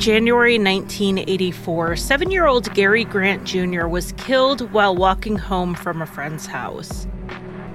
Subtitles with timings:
[0.00, 3.86] January 1984, seven year old Gary Grant Jr.
[3.86, 7.06] was killed while walking home from a friend's house.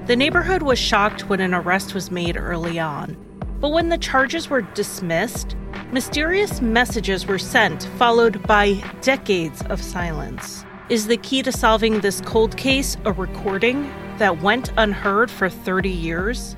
[0.07, 3.15] The neighborhood was shocked when an arrest was made early on,
[3.59, 5.55] but when the charges were dismissed,
[5.91, 10.65] mysterious messages were sent, followed by decades of silence.
[10.89, 13.83] Is the key to solving this cold case a recording
[14.17, 16.55] that went unheard for 30 years?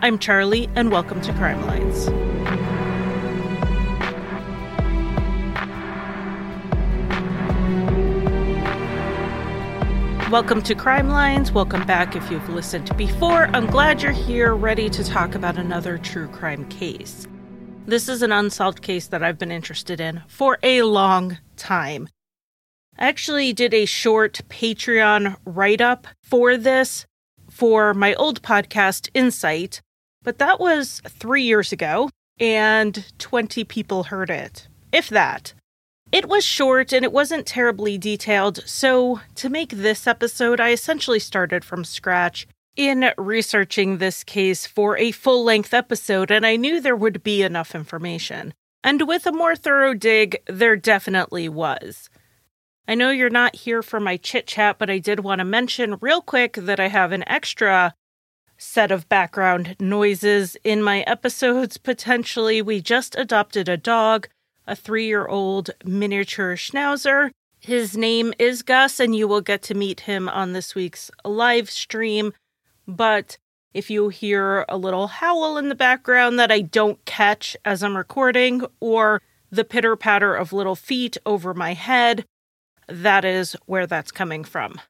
[0.00, 2.33] I'm Charlie, and welcome to Crime Lines.
[10.30, 11.52] Welcome to Crime Lines.
[11.52, 13.44] Welcome back if you've listened before.
[13.48, 17.28] I'm glad you're here, ready to talk about another true crime case.
[17.84, 22.08] This is an unsolved case that I've been interested in for a long time.
[22.98, 27.04] I actually did a short Patreon write up for this
[27.50, 29.82] for my old podcast, Insight,
[30.22, 32.08] but that was three years ago,
[32.40, 35.52] and 20 people heard it, if that.
[36.14, 41.18] It was short and it wasn't terribly detailed, so to make this episode, I essentially
[41.18, 46.80] started from scratch in researching this case for a full length episode, and I knew
[46.80, 48.54] there would be enough information.
[48.84, 52.08] And with a more thorough dig, there definitely was.
[52.86, 55.98] I know you're not here for my chit chat, but I did want to mention
[56.00, 57.92] real quick that I have an extra
[58.56, 61.76] set of background noises in my episodes.
[61.76, 64.28] Potentially, we just adopted a dog,
[64.66, 67.30] a three year old miniature schnauzer.
[67.60, 71.70] His name is Gus, and you will get to meet him on this week's live
[71.70, 72.32] stream.
[72.86, 73.38] But
[73.72, 77.96] if you hear a little howl in the background that I don't catch as I'm
[77.96, 82.24] recording, or the pitter patter of little feet over my head,
[82.86, 84.80] that is where that's coming from.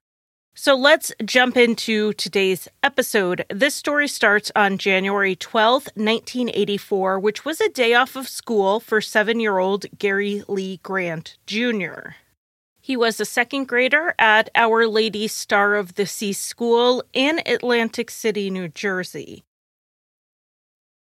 [0.57, 3.45] So let's jump into today's episode.
[3.51, 9.01] This story starts on January 12th, 1984, which was a day off of school for
[9.01, 12.13] seven year old Gary Lee Grant Jr.
[12.81, 18.09] He was a second grader at Our Lady Star of the Sea School in Atlantic
[18.09, 19.43] City, New Jersey.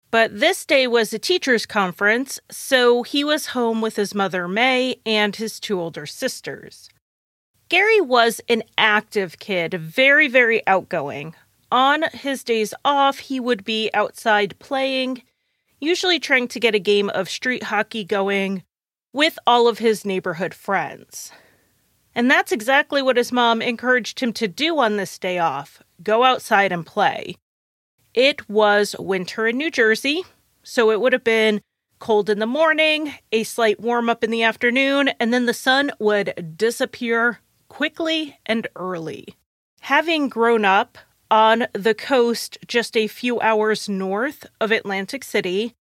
[0.10, 4.96] But this day was a teacher's conference, so he was home with his mother May
[5.06, 6.90] and his two older sisters.
[7.74, 11.34] Gary was an active kid, very, very outgoing.
[11.72, 15.24] On his days off, he would be outside playing,
[15.80, 18.62] usually trying to get a game of street hockey going
[19.12, 21.32] with all of his neighborhood friends.
[22.14, 26.24] And that's exactly what his mom encouraged him to do on this day off go
[26.24, 27.38] outside and play.
[28.14, 30.24] It was winter in New Jersey,
[30.62, 31.60] so it would have been
[31.98, 35.90] cold in the morning, a slight warm up in the afternoon, and then the sun
[35.98, 37.40] would disappear
[37.74, 39.36] quickly and early.
[39.82, 40.98] Having grown up
[41.32, 45.74] on the coast just a few hours north of Atlantic City,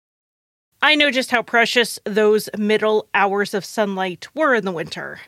[0.81, 5.19] I know just how precious those middle hours of sunlight were in the winter.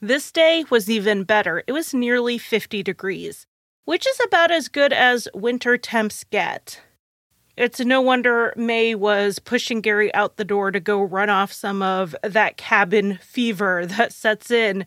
[0.00, 1.62] This day was even better.
[1.66, 3.46] It was nearly 50 degrees
[3.88, 6.82] which is about as good as winter temps get.
[7.56, 11.80] It's no wonder May was pushing Gary out the door to go run off some
[11.80, 14.84] of that cabin fever that sets in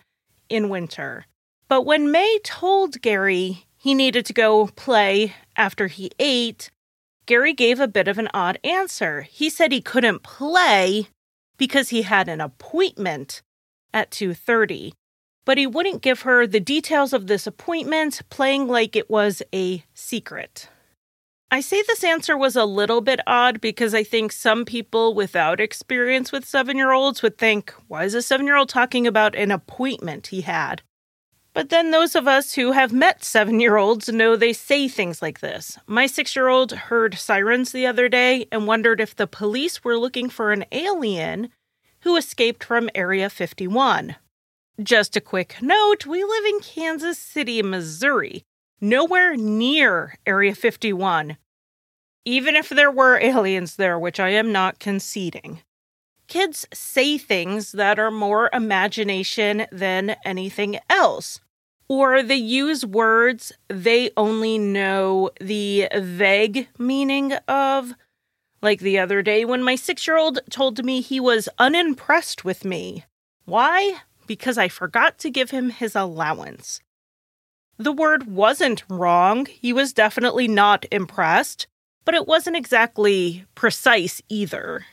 [0.52, 1.26] in winter.
[1.68, 6.70] But when May told Gary he needed to go play after he ate,
[7.26, 9.22] Gary gave a bit of an odd answer.
[9.22, 11.08] He said he couldn't play
[11.58, 13.42] because he had an appointment
[13.94, 14.94] at 2:30
[15.46, 19.84] but he wouldn't give her the details of this appointment, playing like it was a
[19.94, 20.70] secret.
[21.54, 25.60] I say this answer was a little bit odd because I think some people without
[25.60, 29.36] experience with seven year olds would think, why is a seven year old talking about
[29.36, 30.82] an appointment he had?
[31.54, 35.22] But then those of us who have met seven year olds know they say things
[35.22, 35.78] like this.
[35.86, 39.98] My six year old heard sirens the other day and wondered if the police were
[39.98, 41.50] looking for an alien
[42.04, 44.16] who escaped from Area 51.
[44.82, 48.46] Just a quick note we live in Kansas City, Missouri,
[48.82, 51.38] nowhere near Area 51.
[52.26, 55.62] Even if there were aliens there, which I am not conceding.
[56.28, 61.40] Kids say things that are more imagination than anything else.
[61.88, 67.94] Or they use words they only know the vague meaning of.
[68.62, 72.64] Like the other day when my six year old told me he was unimpressed with
[72.66, 73.06] me.
[73.46, 74.02] Why?
[74.32, 76.80] because I forgot to give him his allowance.
[77.82, 79.48] The word wasn't wrong.
[79.48, 81.66] He was definitely not impressed,
[82.06, 84.86] but it wasn't exactly precise either.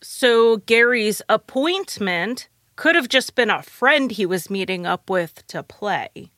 [0.00, 5.64] So Gary's appointment could have just been a friend he was meeting up with to
[5.64, 6.30] play.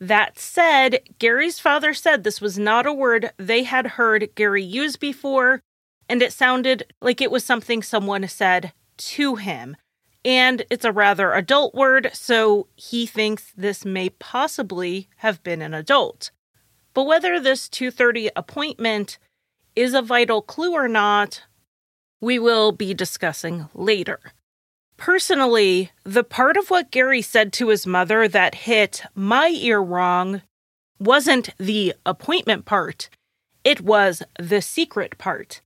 [0.00, 4.96] That said, Gary's father said this was not a word they had heard Gary use
[4.96, 5.60] before,
[6.08, 9.76] and it sounded like it was something someone said to him.
[10.24, 15.74] And it's a rather adult word, so he thinks this may possibly have been an
[15.74, 16.30] adult.
[16.94, 19.18] But whether this 2:30 appointment
[19.74, 21.42] is a vital clue or not,
[22.20, 24.32] we will be discussing later.
[24.96, 30.42] Personally, the part of what Gary said to his mother that hit my ear wrong
[31.00, 33.10] wasn't the appointment part,
[33.64, 35.60] it was the secret part.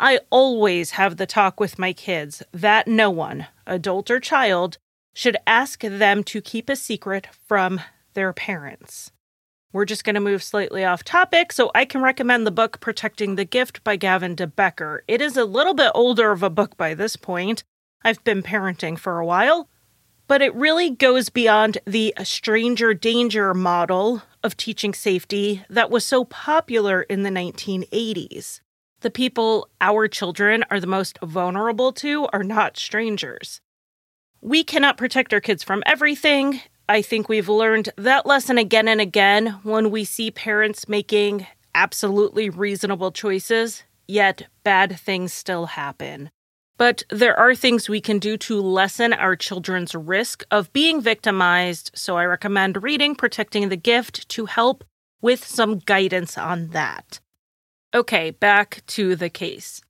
[0.00, 4.78] I always have the talk with my kids that no one, adult or child,
[5.14, 7.80] should ask them to keep a secret from
[8.14, 9.12] their parents.
[9.72, 13.36] We're just going to move slightly off topic, so I can recommend the book Protecting
[13.36, 15.04] the Gift by Gavin de Becker.
[15.06, 17.62] It is a little bit older of a book by this point.
[18.04, 19.68] I've been parenting for a while,
[20.26, 26.24] but it really goes beyond the stranger danger model of teaching safety that was so
[26.24, 28.60] popular in the 1980s.
[29.04, 33.60] The people our children are the most vulnerable to are not strangers.
[34.40, 39.02] We cannot protect our kids from everything, I think we've learned that lesson again and
[39.02, 46.30] again when we see parents making absolutely reasonable choices, yet bad things still happen.
[46.78, 51.90] But there are things we can do to lessen our children's risk of being victimized,
[51.94, 54.82] so I recommend reading Protecting the Gift to help
[55.20, 57.20] with some guidance on that.
[57.94, 59.80] Okay, back to the case.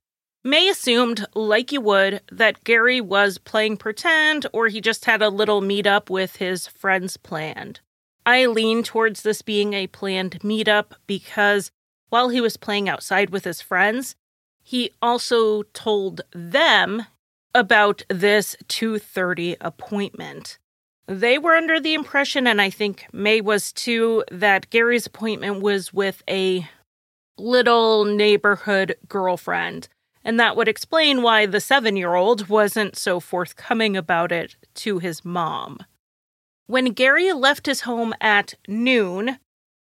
[0.43, 5.29] May assumed, like you would, that Gary was playing pretend or he just had a
[5.29, 7.79] little meetup with his friends planned.
[8.27, 11.71] I lean towards this being a planned meetup because
[12.09, 14.15] while he was playing outside with his friends,
[14.61, 17.07] he also told them
[17.55, 20.59] about this 2:30 appointment.
[21.07, 25.91] They were under the impression and I think May was too that Gary's appointment was
[25.91, 26.67] with a
[27.37, 29.87] little neighborhood girlfriend
[30.25, 34.97] and that would explain why the seven year old wasn't so forthcoming about it to
[34.97, 35.77] his mom.
[36.65, 39.37] When Gary left his home at noon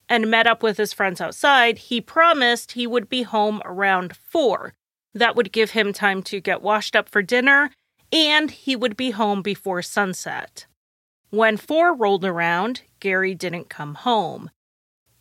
[0.09, 4.75] and met up with his friends outside, he promised he would be home around four.
[5.15, 7.71] That would give him time to get washed up for dinner,
[8.11, 10.67] and he would be home before sunset.
[11.31, 14.51] When four rolled around, Gary didn't come home.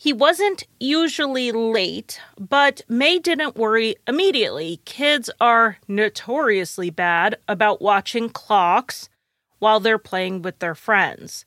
[0.02, 4.82] He wasn't usually late, but May didn't worry immediately.
[4.84, 9.10] Kids are notoriously bad about watching clocks
[9.60, 11.46] while they're playing with their friends.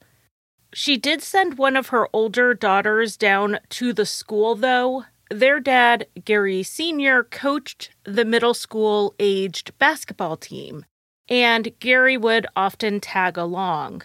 [0.73, 5.07] She did send one of her older daughters down to the school, though.
[5.33, 10.85] Their dad, Gary Sr., coached the middle school aged basketball team,
[11.29, 14.05] and Gary would often tag along.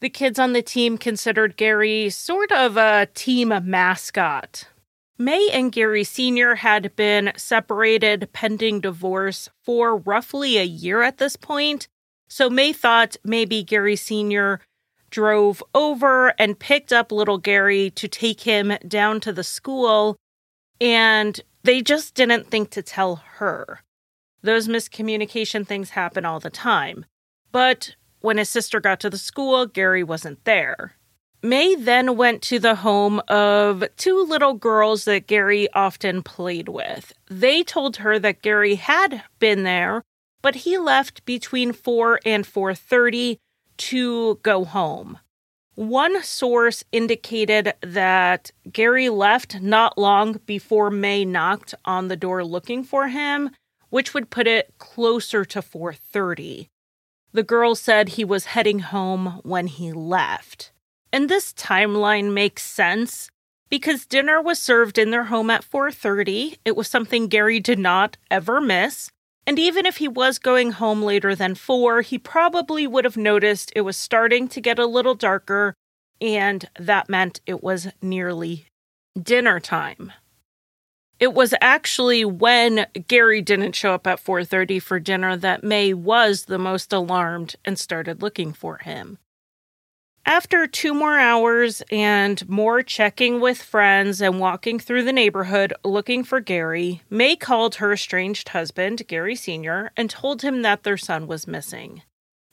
[0.00, 4.68] The kids on the team considered Gary sort of a team mascot.
[5.18, 6.54] May and Gary Sr.
[6.54, 11.88] had been separated pending divorce for roughly a year at this point,
[12.28, 14.60] so May thought maybe Gary Sr.
[15.10, 20.16] drove over and picked up little Gary to take him down to the school,
[20.80, 23.80] and they just didn't think to tell her.
[24.42, 27.04] Those miscommunication things happen all the time.
[27.50, 30.94] But when his sister got to the school, Gary wasn't there.
[31.42, 37.12] May then went to the home of two little girls that Gary often played with.
[37.30, 40.02] They told her that Gary had been there,
[40.42, 43.38] but he left between 4 and 4:30
[43.76, 45.18] to go home.
[45.76, 52.82] One source indicated that Gary left not long before May knocked on the door looking
[52.82, 53.50] for him,
[53.90, 56.68] which would put it closer to 4:30.
[57.32, 60.72] The girl said he was heading home when he left.
[61.12, 63.30] And this timeline makes sense
[63.68, 66.58] because dinner was served in their home at 4:30.
[66.64, 69.10] It was something Gary did not ever miss.
[69.46, 73.72] And even if he was going home later than 4, he probably would have noticed
[73.74, 75.74] it was starting to get a little darker
[76.20, 78.66] and that meant it was nearly
[79.20, 80.12] dinner time.
[81.20, 86.44] It was actually when Gary didn't show up at 4:30 for dinner that May was
[86.44, 89.18] the most alarmed and started looking for him.
[90.24, 96.22] After two more hours and more checking with friends and walking through the neighborhood looking
[96.22, 101.26] for Gary, May called her estranged husband, Gary Sr., and told him that their son
[101.26, 102.02] was missing.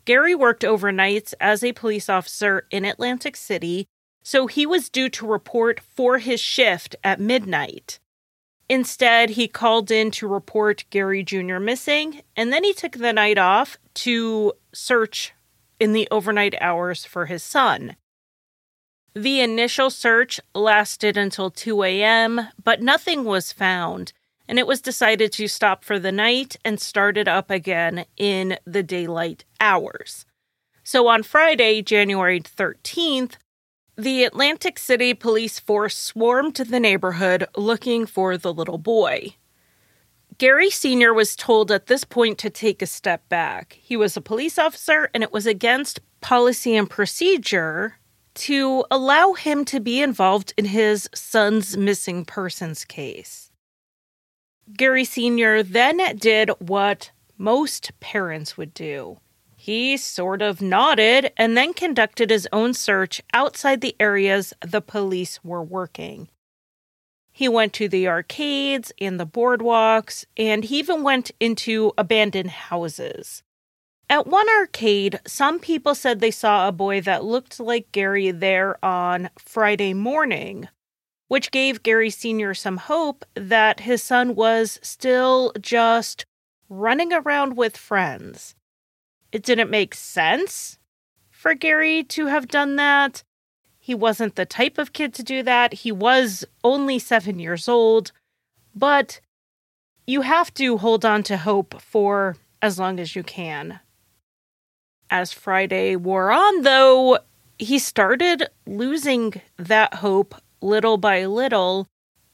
[0.05, 3.87] Gary worked overnights as a police officer in Atlantic City,
[4.23, 7.99] so he was due to report for his shift at midnight.
[8.67, 11.59] Instead, he called in to report Gary Jr.
[11.59, 15.33] missing, and then he took the night off to search
[15.79, 17.95] in the overnight hours for his son.
[19.13, 24.13] The initial search lasted until 2 a.m., but nothing was found,
[24.47, 28.57] and it was decided to stop for the night and start it up again in
[28.65, 30.25] the daylight hours.
[30.83, 33.33] So on Friday, January 13th,
[33.97, 39.35] the Atlantic City police force swarmed the neighborhood looking for the little boy.
[40.37, 41.13] Gary Sr.
[41.13, 43.79] was told at this point to take a step back.
[43.81, 47.95] He was a police officer, and it was against policy and procedure
[48.33, 53.49] to allow him to be involved in his son's missing persons case.
[54.75, 55.63] Gary Sr.
[55.63, 59.19] then did what most parents would do.
[59.65, 65.43] He sort of nodded and then conducted his own search outside the areas the police
[65.43, 66.29] were working.
[67.31, 73.41] He went to the arcades and the boardwalks, and he even went into abandoned houses.
[74.07, 78.77] At one arcade, some people said they saw a boy that looked like Gary there
[78.85, 80.69] on Friday morning,
[81.27, 82.53] which gave Gary Sr.
[82.53, 86.27] some hope that his son was still just
[86.69, 88.53] running around with friends.
[89.35, 90.79] It didn't make sense
[91.29, 93.21] for Gary to have done that,
[93.77, 95.73] he wasn't the type of kid to do that.
[95.73, 98.13] He was only seven years old,
[98.73, 99.19] but
[100.07, 103.81] you have to hold on to hope for as long as you can.
[105.09, 107.19] As Friday wore on, though,
[107.59, 111.87] he started losing that hope little by little.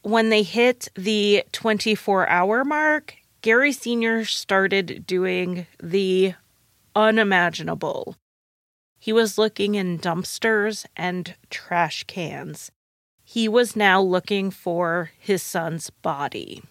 [0.04, 4.24] When they hit the 24 hour mark, Gary Sr.
[4.24, 6.36] started doing the
[6.96, 8.16] unimaginable.
[9.00, 12.72] He was looking in dumpsters and trash cans.
[13.24, 16.62] He was now looking for his son's body.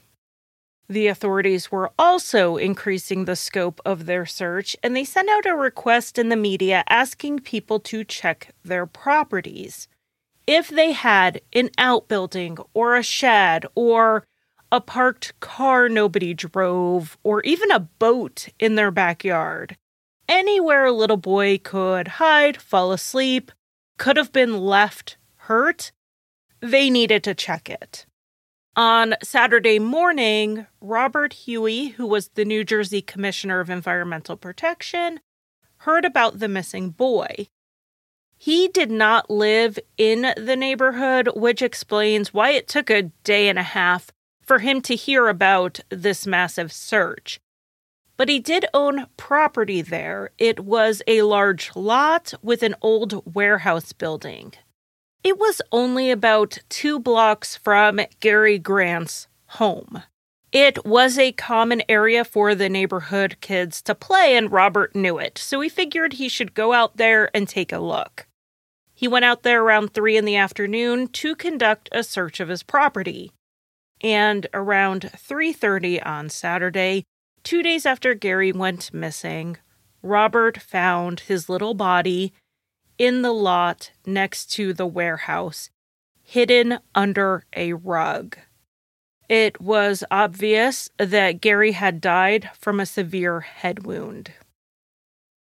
[0.89, 5.55] The authorities were also increasing the scope of their search, and they sent out a
[5.55, 9.87] request in the media asking people to check their properties.
[10.47, 14.25] If they had an outbuilding or a shed or
[14.73, 19.77] a parked car nobody drove, or even a boat in their backyard,
[20.31, 23.51] anywhere a little boy could hide, fall asleep,
[23.99, 25.93] could have been left hurt,
[26.61, 28.07] they needed to check it.
[28.77, 35.21] On Saturday morning, Robert Hughey, who was the New Jersey Commissioner of Environmental Protection,
[35.79, 37.49] heard about the missing boy.
[38.39, 43.59] He did not live in the neighborhood, which explains why it took a day and
[43.59, 47.41] a half for him to hear about this massive search
[48.21, 50.29] but he did own property there.
[50.37, 54.53] It was a large lot with an old warehouse building.
[55.25, 60.03] It was only about two blocks from Gary Grant's home.
[60.53, 65.39] It was a common area for the neighborhood kids to play, and Robert knew it,
[65.39, 68.27] so he figured he should go out there and take a look.
[68.93, 72.63] He went out there around 3 in the afternoon to conduct a search of his
[72.63, 73.33] property.
[74.03, 77.05] And around 3:30 on Saturday,
[77.43, 79.57] Two days after Gary went missing,
[80.03, 82.33] Robert found his little body
[82.99, 85.71] in the lot next to the warehouse,
[86.23, 88.37] hidden under a rug.
[89.29, 94.33] It was obvious that Gary had died from a severe head wound.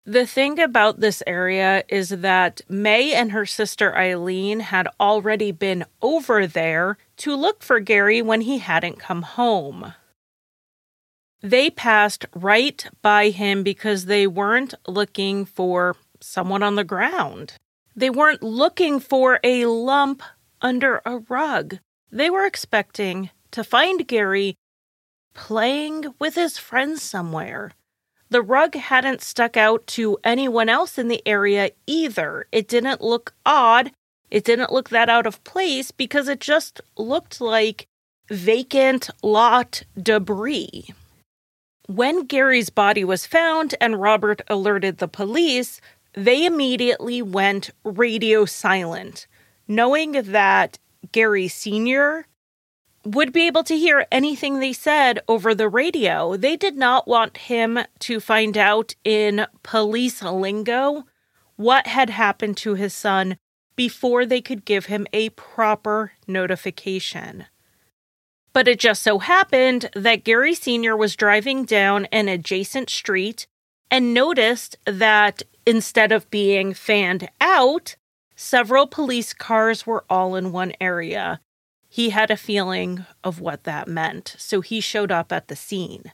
[0.05, 5.85] The thing about this area is that May and her sister Eileen had already been
[6.01, 9.93] over there to look for Gary when he hadn't come home.
[11.41, 17.53] They passed right by him because they weren't looking for someone on the ground.
[17.95, 20.21] They weren't looking for a lump
[20.61, 21.79] under a rug.
[22.11, 24.55] They were expecting to find Gary
[25.33, 27.71] playing with his friends somewhere.
[28.29, 32.45] The rug hadn't stuck out to anyone else in the area either.
[32.51, 33.91] It didn't look odd.
[34.29, 37.87] It didn't look that out of place because it just looked like
[38.29, 40.93] vacant lot debris.
[41.91, 45.81] When Gary's body was found and Robert alerted the police,
[46.13, 49.27] they immediately went radio silent,
[49.67, 50.79] knowing that
[51.11, 52.27] Gary Sr.
[53.03, 56.37] would be able to hear anything they said over the radio.
[56.37, 61.03] They did not want him to find out in police lingo
[61.57, 63.35] what had happened to his son
[63.75, 67.47] before they could give him a proper notification.
[68.53, 70.95] But it just so happened that Gary Sr.
[70.95, 73.47] was driving down an adjacent street
[73.89, 77.95] and noticed that instead of being fanned out,
[78.35, 81.39] several police cars were all in one area.
[81.87, 86.11] He had a feeling of what that meant, so he showed up at the scene.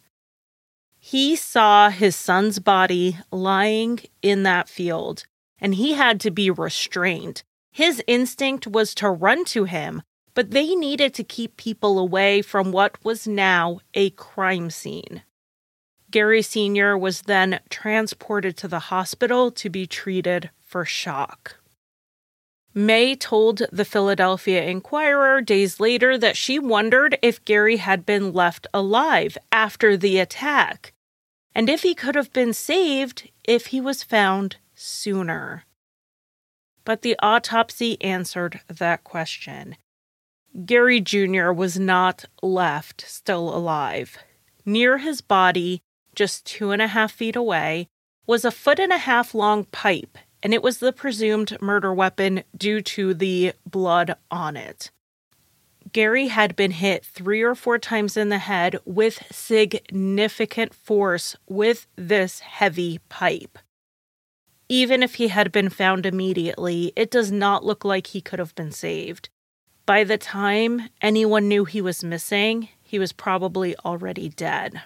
[1.00, 5.26] He saw his son's body lying in that field,
[5.60, 7.44] and he had to be restrained.
[7.72, 10.02] His instinct was to run to him,
[10.38, 15.24] but they needed to keep people away from what was now a crime scene.
[16.12, 16.96] Gary Sr.
[16.96, 21.58] was then transported to the hospital to be treated for shock.
[22.76, 28.68] May told the Philadelphia Inquirer days later that she wondered if Gary had been left
[28.76, 30.94] alive after the attack
[31.56, 35.64] and if he could have been saved if he was found sooner.
[36.86, 39.78] But the autopsy answered that question.
[40.66, 41.52] Gary Jr.
[41.52, 44.18] was not left still alive.
[44.66, 45.82] Near his body,
[46.16, 47.88] just two and a half feet away,
[48.26, 52.44] was a foot and a half long pipe, and it was the presumed murder weapon
[52.56, 54.92] due to the blood on it.
[55.94, 61.88] Gary had been hit three or four times in the head with significant force with
[61.96, 63.58] this heavy pipe.
[64.70, 68.54] Even if he had been found immediately, it does not look like he could have
[68.56, 69.30] been saved.
[69.88, 74.82] By the time anyone knew he was missing, he was probably already dead.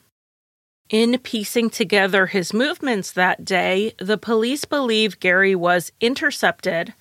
[0.92, 6.94] In piecing together his movements that day, the police believe Gary was intercepted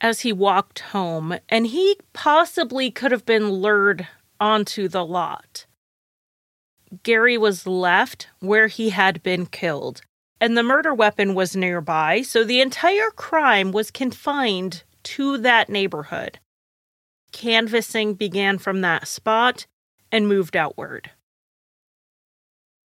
[0.00, 4.08] as he walked home, and he possibly could have been lured
[4.40, 5.66] onto the lot.
[7.02, 10.00] Gary was left where he had been killed,
[10.40, 16.38] and the murder weapon was nearby, so the entire crime was confined to that neighborhood.
[17.32, 19.66] Canvassing began from that spot
[20.10, 21.10] and moved outward.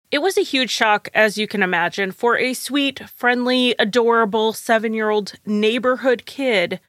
[0.10, 4.94] It was a huge shock, as you can imagine, for a sweet, friendly, adorable seven
[4.94, 6.80] year old neighborhood kid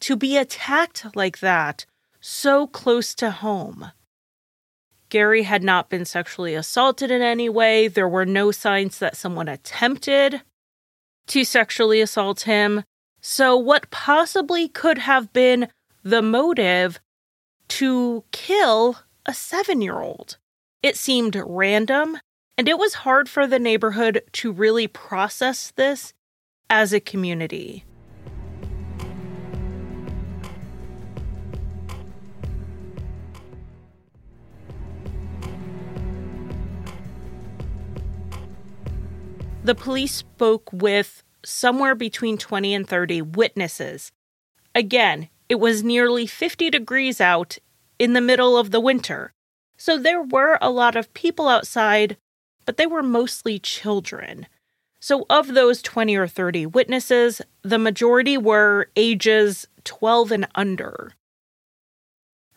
[0.00, 1.86] to be attacked like that
[2.20, 3.92] so close to home.
[5.08, 7.88] Gary had not been sexually assaulted in any way.
[7.88, 10.42] There were no signs that someone attempted
[11.28, 12.82] to sexually assault him.
[13.20, 15.68] So, what possibly could have been
[16.02, 17.00] the motive
[17.68, 20.38] to kill a seven year old?
[20.82, 22.18] It seemed random,
[22.56, 26.14] and it was hard for the neighborhood to really process this
[26.70, 27.84] as a community.
[39.68, 44.12] The police spoke with somewhere between 20 and 30 witnesses.
[44.74, 47.58] Again, it was nearly 50 degrees out
[47.98, 49.32] in the middle of the winter.
[49.76, 52.16] So there were a lot of people outside,
[52.66, 54.46] but they were mostly children.
[55.00, 61.12] So, of those 20 or 30 witnesses, the majority were ages 12 and under.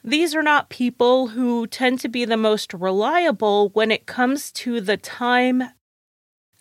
[0.03, 4.81] These are not people who tend to be the most reliable when it comes to
[4.81, 5.63] the time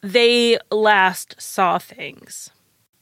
[0.03, 2.51] they last saw things.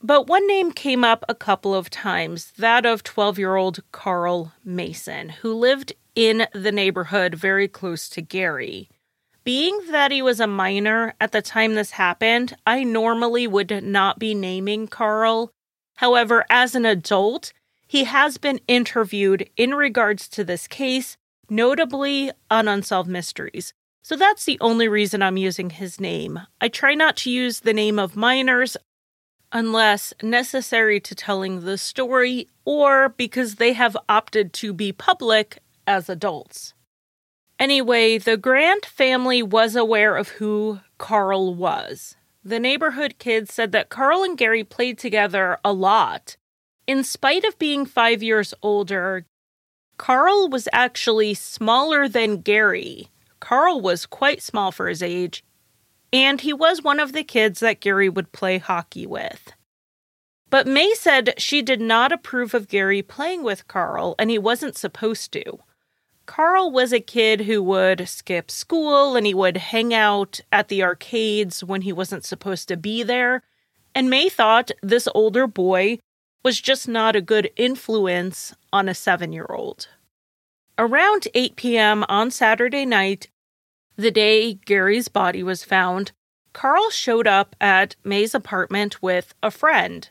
[0.00, 4.52] But one name came up a couple of times that of 12 year old Carl
[4.64, 8.88] Mason, who lived in the neighborhood very close to Gary.
[9.42, 14.18] Being that he was a minor at the time this happened, I normally would not
[14.18, 15.50] be naming Carl.
[15.96, 17.52] However, as an adult,
[17.86, 21.16] he has been interviewed in regards to this case,
[21.48, 23.72] notably on Unsolved Mysteries.
[24.02, 26.40] So that's the only reason I'm using his name.
[26.60, 28.76] I try not to use the name of minors
[29.52, 36.08] unless necessary to telling the story or because they have opted to be public as
[36.08, 36.74] adults.
[37.58, 42.14] Anyway, the Grant family was aware of who Carl was.
[42.44, 46.36] The neighborhood kids said that Carl and Gary played together a lot.
[46.86, 49.26] In spite of being five years older,
[49.96, 55.44] Carl was actually smaller than Gary, Carl was quite small for his age,
[56.12, 59.52] and he was one of the kids that Gary would play hockey with.
[60.50, 64.76] But May said she did not approve of Gary playing with Carl, and he wasn't
[64.76, 65.58] supposed to.
[66.28, 70.82] Carl was a kid who would skip school and he would hang out at the
[70.82, 73.42] arcades when he wasn't supposed to be there.
[73.94, 75.98] And May thought this older boy
[76.44, 79.88] was just not a good influence on a seven year old.
[80.76, 82.04] Around 8 p.m.
[82.10, 83.28] on Saturday night,
[83.98, 86.12] the day Gary's body was found,
[86.52, 90.08] Carl showed up at May's apartment with a friend.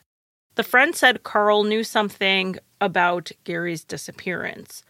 [0.56, 4.82] The friend said Carl knew something about Gary's disappearance.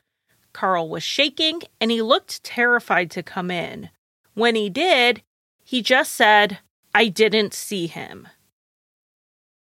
[0.52, 3.90] Carl was shaking and he looked terrified to come in.
[4.34, 5.22] When he did,
[5.64, 6.58] he just said,
[6.94, 8.26] I didn't see him.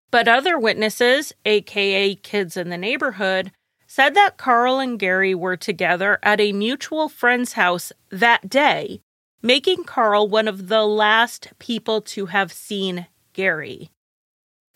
[0.10, 3.52] But other witnesses, aka kids in the neighborhood,
[3.88, 9.02] said that Carl and Gary were together at a mutual friend's house that day,
[9.42, 13.92] making Carl one of the last people to have seen Gary.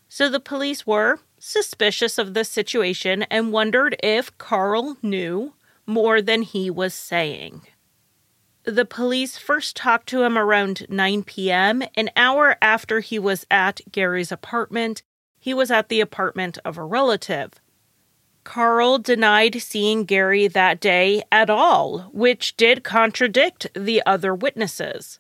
[0.08, 5.54] So the police were suspicious of the situation and wondered if Carl knew
[5.86, 7.62] more than he was saying.
[8.64, 13.82] The police first talked to him around 9 p.m., an hour after he was at
[13.92, 15.02] Gary's apartment.
[15.40, 17.54] He was at the apartment of a relative.
[18.44, 25.20] Carl denied seeing Gary that day at all, which did contradict the other witnesses.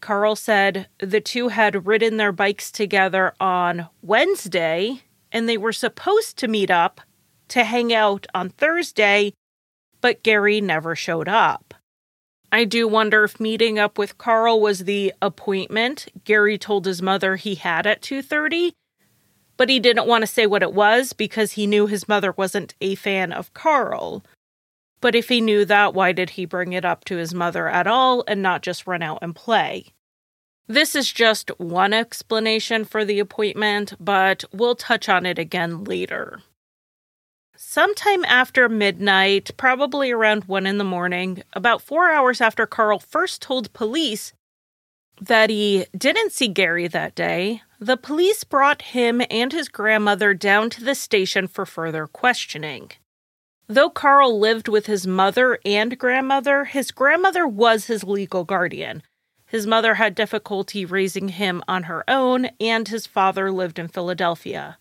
[0.00, 6.36] Carl said the two had ridden their bikes together on Wednesday and they were supposed
[6.38, 7.00] to meet up
[7.48, 9.32] to hang out on Thursday,
[10.00, 11.74] but Gary never showed up.
[12.52, 17.36] I do wonder if meeting up with Carl was the appointment Gary told his mother
[17.36, 18.72] he had at 2:30
[19.56, 22.74] but he didn't want to say what it was because he knew his mother wasn't
[22.80, 24.24] a fan of Carl.
[25.00, 27.86] But if he knew that, why did he bring it up to his mother at
[27.86, 29.92] all and not just run out and play?
[30.66, 36.40] This is just one explanation for the appointment, but we'll touch on it again later.
[37.54, 43.42] Sometime after midnight, probably around 1 in the morning, about four hours after Carl first
[43.42, 44.32] told police
[45.20, 50.70] that he didn't see Gary that day, the police brought him and his grandmother down
[50.70, 52.90] to the station for further questioning.
[53.66, 59.02] Though Carl lived with his mother and grandmother, his grandmother was his legal guardian.
[59.44, 64.78] His mother had difficulty raising him on her own, and his father lived in Philadelphia.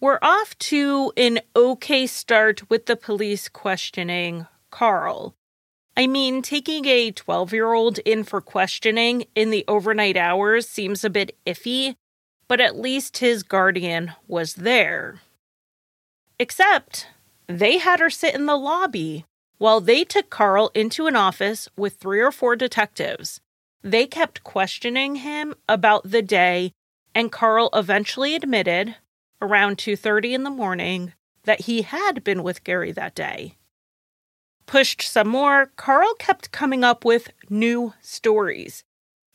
[0.00, 5.34] We're off to an okay start with the police questioning Carl.
[5.98, 11.04] I mean, taking a 12 year old in for questioning in the overnight hours seems
[11.04, 11.96] a bit iffy,
[12.48, 15.20] but at least his guardian was there.
[16.38, 17.08] Except
[17.46, 19.24] they had her sit in the lobby
[19.58, 23.40] while they took Carl into an office with three or four detectives.
[23.82, 26.72] They kept questioning him about the day,
[27.14, 28.96] and Carl eventually admitted
[29.40, 33.56] around 2:30 in the morning that he had been with Gary that day
[34.66, 38.84] pushed some more, Carl kept coming up with new stories.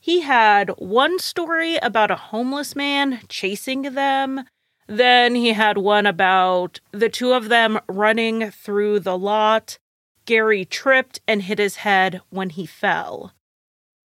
[0.02, 4.42] He had one story about a homeless man chasing them.
[4.88, 9.78] Then he had one about the two of them running through the lot.
[10.26, 13.32] Gary tripped and hit his head when he fell.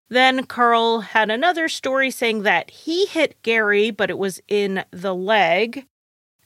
[0.09, 5.13] Then Carl had another story saying that he hit Gary, but it was in the
[5.13, 5.85] leg.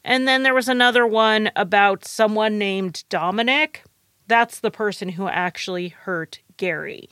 [0.04, 3.86] And then there was another one about someone named Dominic
[4.30, 7.10] that's the person who actually hurt Gary.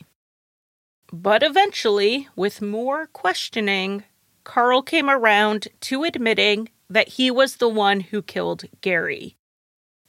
[1.11, 4.03] But eventually, with more questioning,
[4.43, 9.37] Carl came around to admitting that he was the one who killed Gary.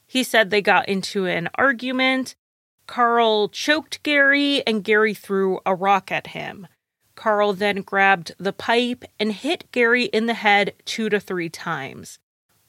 [0.07, 2.35] He said they got into an argument.
[2.87, 6.67] Carl choked Gary, and Gary threw a rock at him.
[7.15, 12.17] Carl then grabbed the pipe and hit Gary in the head two to three times.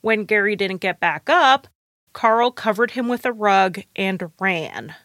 [0.00, 1.68] When Gary didn't get back up,
[2.12, 4.96] Carl covered him with a rug and ran.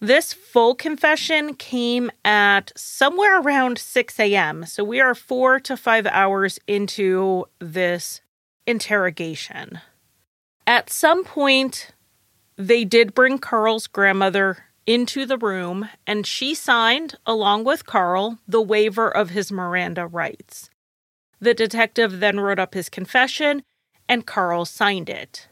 [0.00, 6.06] This full confession came at somewhere around 6 a.m., so we are four to five
[6.06, 8.22] hours into this
[8.66, 9.80] interrogation.
[10.66, 11.90] At some point,
[12.56, 18.62] they did bring Carl's grandmother into the room, and she signed, along with Carl, the
[18.62, 20.70] waiver of his Miranda rights.
[21.40, 23.64] The detective then wrote up his confession,
[24.08, 25.48] and Carl signed it.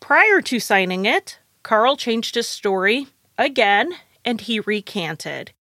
[0.00, 3.94] Prior to signing it, Carl changed his story again
[4.24, 5.52] and he recanted.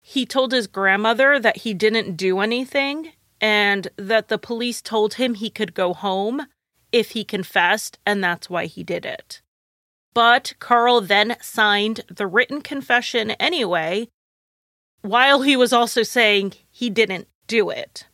[0.00, 5.34] He told his grandmother that he didn't do anything and that the police told him
[5.34, 6.46] he could go home
[6.90, 9.42] if he confessed, and that's why he did it.
[10.14, 14.08] But Carl then signed the written confession anyway,
[15.02, 18.06] while he was also saying he didn't do it.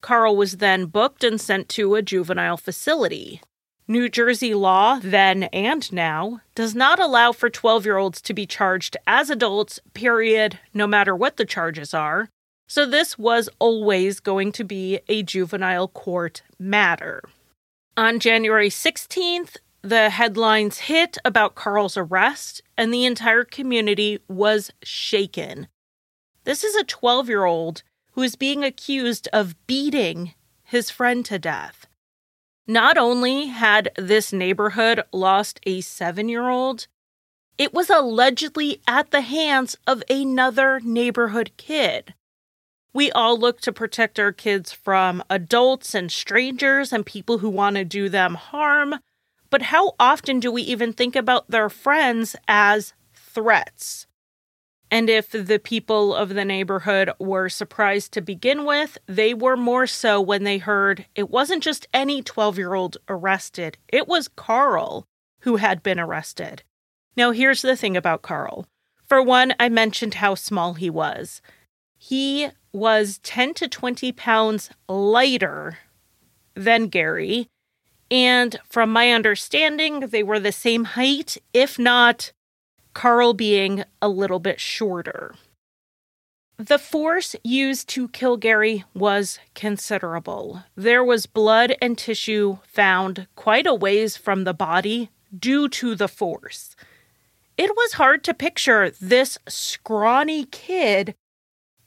[0.00, 3.42] Carl was then booked and sent to a juvenile facility.
[3.90, 8.44] New Jersey law, then and now, does not allow for 12 year olds to be
[8.44, 12.28] charged as adults, period, no matter what the charges are.
[12.66, 17.22] So this was always going to be a juvenile court matter.
[17.96, 25.66] On January 16th, the headlines hit about Carl's arrest, and the entire community was shaken.
[26.44, 31.38] This is a 12 year old who is being accused of beating his friend to
[31.38, 31.87] death.
[32.70, 36.86] Not only had this neighborhood lost a seven year old,
[37.56, 42.12] it was allegedly at the hands of another neighborhood kid.
[42.92, 47.76] We all look to protect our kids from adults and strangers and people who want
[47.76, 48.96] to do them harm,
[49.48, 54.06] but how often do we even think about their friends as threats?
[54.90, 59.86] And if the people of the neighborhood were surprised to begin with, they were more
[59.86, 65.06] so when they heard it wasn't just any 12 year old arrested, it was Carl,
[65.40, 66.62] who had been arrested.
[67.16, 68.66] Now, here's the thing about Carl.
[69.04, 71.42] For one, I mentioned how small he was.
[71.96, 75.78] He was 10 to 20 pounds lighter
[76.54, 77.48] than Gary.
[78.10, 82.32] And from my understanding, they were the same height, if not
[82.98, 85.36] Carl being a little bit shorter.
[86.56, 90.64] The force used to kill Gary was considerable.
[90.74, 96.08] There was blood and tissue found quite a ways from the body due to the
[96.08, 96.74] force.
[97.56, 101.14] It was hard to picture this scrawny kid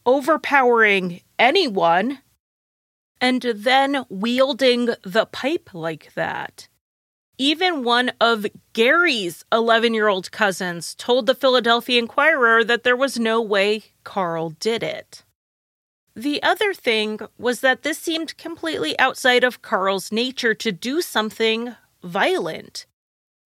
[0.05, 2.19] overpowering anyone
[3.19, 6.69] and then wielding the pipe like that.
[7.41, 13.17] Even one of Gary's 11 year old cousins told the Philadelphia Inquirer that there was
[13.17, 15.23] no way Carl did it.
[16.15, 21.75] The other thing was that this seemed completely outside of Carl's nature to do something
[22.03, 22.85] violent.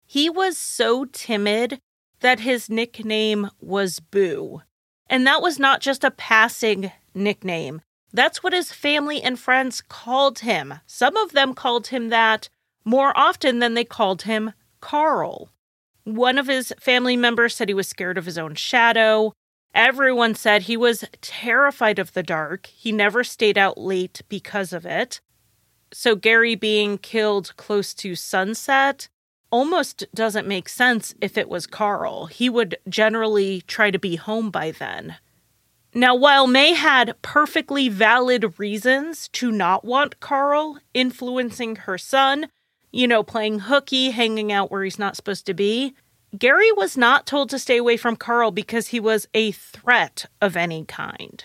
[0.08, 1.78] He was so timid
[2.18, 4.62] that his nickname was Boo.
[5.08, 7.80] And that was not just a passing nickname.
[8.12, 10.74] That's what his family and friends called him.
[10.84, 12.48] Some of them called him that
[12.84, 15.50] more often than they called him Carl.
[16.04, 19.32] One of his family members said he was scared of his own shadow.
[19.74, 22.66] Everyone said he was terrified of the dark.
[22.66, 25.20] He never stayed out late because of it.
[25.92, 29.08] So, Gary being killed close to sunset
[29.50, 32.26] almost doesn't make sense if it was Carl.
[32.26, 35.16] He would generally try to be home by then.
[35.94, 42.48] Now, while May had perfectly valid reasons to not want Carl influencing her son,
[42.94, 45.94] you know, playing hooky, hanging out where he's not supposed to be.
[46.38, 50.56] Gary was not told to stay away from Carl because he was a threat of
[50.56, 51.44] any kind.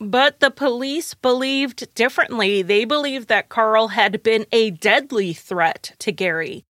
[0.00, 2.62] But the police believed differently.
[2.62, 6.64] They believed that Carl had been a deadly threat to Gary,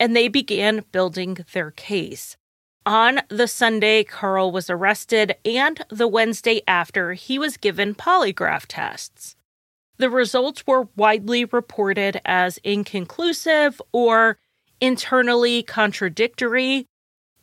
[0.00, 2.36] and they began building their case.
[2.84, 9.35] On the Sunday, Carl was arrested, and the Wednesday after, he was given polygraph tests.
[9.98, 14.38] The results were widely reported as inconclusive or
[14.80, 16.86] internally contradictory,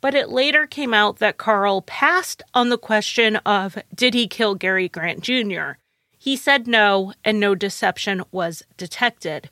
[0.01, 4.53] but it later came out that Carl passed on the question of did he kill
[4.55, 5.77] Gary Grant Jr.
[6.17, 9.49] He said no, and no deception was detected.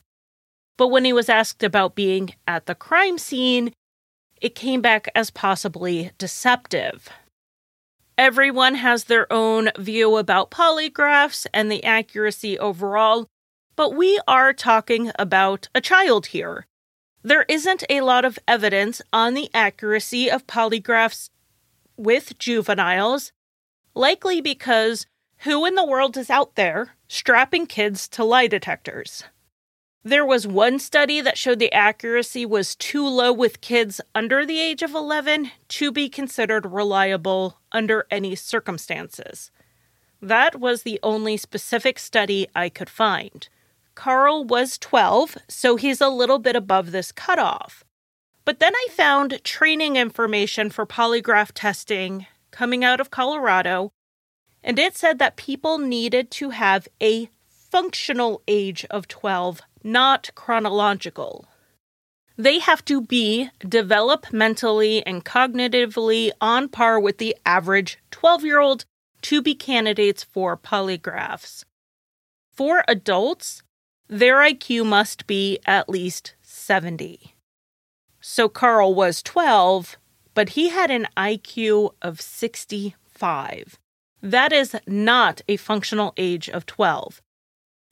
[0.76, 3.72] But when he was asked about being at the crime scene,
[4.40, 7.08] it came back as possibly deceptive.
[8.18, 13.26] Everyone has their own view about polygraphs and the accuracy overall,
[13.74, 16.66] but we are talking about a child here.
[17.22, 21.30] There isn't a lot of evidence on the accuracy of polygraphs
[21.96, 23.32] with juveniles,
[23.94, 25.06] likely because
[25.38, 29.24] who in the world is out there strapping kids to lie detectors?
[30.04, 34.58] There was one study that showed the accuracy was too low with kids under the
[34.58, 39.52] age of 11 to be considered reliable under any circumstances.
[40.20, 43.48] That was the only specific study I could find.
[43.94, 47.84] Carl was 12, so he's a little bit above this cutoff.
[48.44, 53.92] But then I found training information for polygraph testing coming out of Colorado,
[54.64, 57.30] and it said that people needed to have a
[57.72, 61.46] functional age of 12 not chronological.
[62.36, 68.84] They have to be developmentally and cognitively on par with the average 12 year old
[69.22, 71.64] to be candidates for polygraphs.
[72.52, 73.62] For adults,
[74.06, 77.34] their IQ must be at least 70.
[78.20, 79.96] So Carl was 12,
[80.34, 83.78] but he had an IQ of 65.
[84.20, 87.22] That is not a functional age of 12.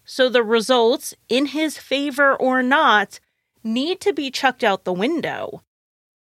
[0.04, 3.20] So the results, in his favor or not,
[3.62, 5.62] need to be chucked out the window.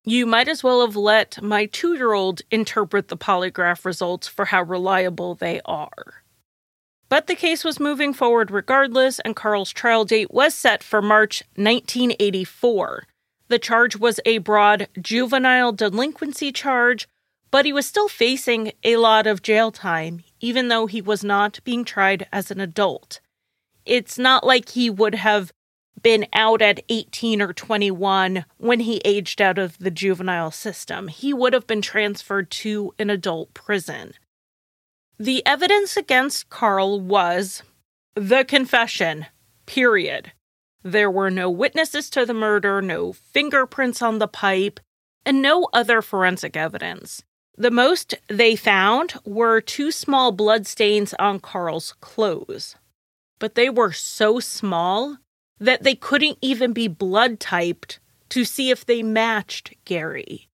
[0.04, 4.46] You might as well have let my two year old interpret the polygraph results for
[4.46, 6.24] how reliable they are.
[7.10, 11.44] But the case was moving forward regardless, and Carl's trial date was set for March
[11.56, 13.06] 1984.
[13.50, 17.08] The charge was a broad juvenile delinquency charge,
[17.50, 21.60] but he was still facing a lot of jail time, even though he was not
[21.64, 23.22] being tried as an adult
[23.88, 25.52] it's not like he would have
[26.02, 31.08] been out at 18 or 21 when he aged out of the juvenile system.
[31.08, 34.14] He would have been transferred to an adult prison.
[35.18, 37.64] The evidence against Carl was
[38.16, 39.26] the confession,
[39.66, 40.34] period.
[40.84, 44.80] There were no witnesses to the murder, no fingerprints on the pipe,
[45.26, 47.24] and no other forensic evidence.
[47.58, 52.76] The most they found were two small bloodstains on Carl's clothes
[53.40, 55.18] but they were so small
[55.60, 60.48] that they couldn't even be blood typed to see if they matched Gary.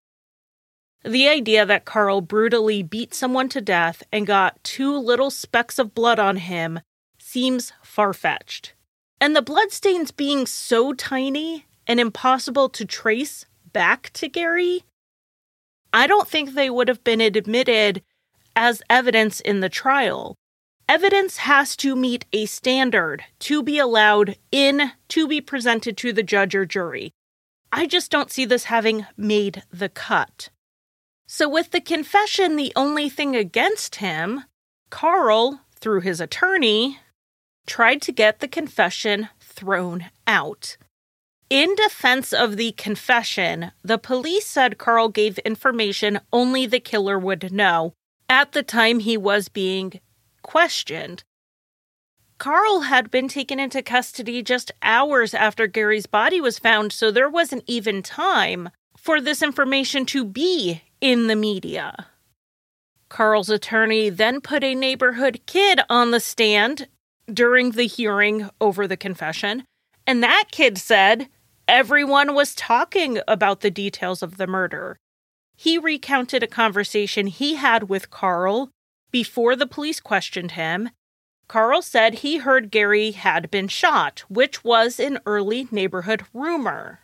[1.03, 5.93] The idea that Carl brutally beat someone to death and got two little specks of
[5.93, 6.79] blood on him
[7.17, 8.73] seems far fetched.
[9.19, 14.83] And the bloodstains being so tiny and impossible to trace back to Gary,
[15.91, 18.01] I don't think they would have been admitted
[18.55, 20.37] as evidence in the trial.
[20.89, 26.23] Evidence has to meet a standard to be allowed in to be presented to the
[26.23, 27.11] judge or jury.
[27.71, 30.49] I just don't see this having made the cut.
[31.25, 34.43] So, with the confession the only thing against him,
[34.89, 36.99] Carl, through his attorney,
[37.65, 40.77] tried to get the confession thrown out.
[41.49, 47.53] In defense of the confession, the police said Carl gave information only the killer would
[47.53, 47.93] know
[48.29, 49.99] at the time he was being
[50.43, 51.23] questioned.
[52.37, 57.29] Carl had been taken into custody just hours after Gary's body was found, so there
[57.29, 62.07] wasn't even time for this information to be in the media.
[63.09, 66.87] Carl's attorney then put a neighborhood kid on the stand
[67.31, 69.63] during the hearing over the confession,
[70.05, 71.29] and that kid said
[71.67, 74.97] everyone was talking about the details of the murder.
[75.55, 78.71] He recounted a conversation he had with Carl
[79.13, 80.89] before the police questioned him.
[81.47, 86.99] Carl said he heard Gary had been shot, which was an early neighborhood rumor.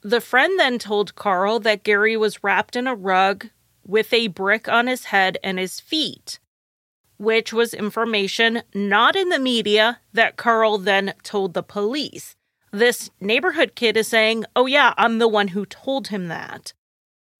[0.00, 3.50] The friend then told Carl that Gary was wrapped in a rug
[3.86, 6.40] with a brick on his head and his feet,
[7.18, 12.36] which was information not in the media that Carl then told the police.
[12.72, 16.72] This neighborhood kid is saying, Oh, yeah, I'm the one who told him that.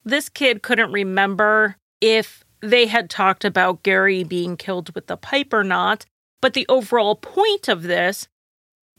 [0.03, 5.53] This kid couldn't remember if they had talked about Gary being killed with the pipe
[5.53, 6.05] or not,
[6.41, 8.27] but the overall point of this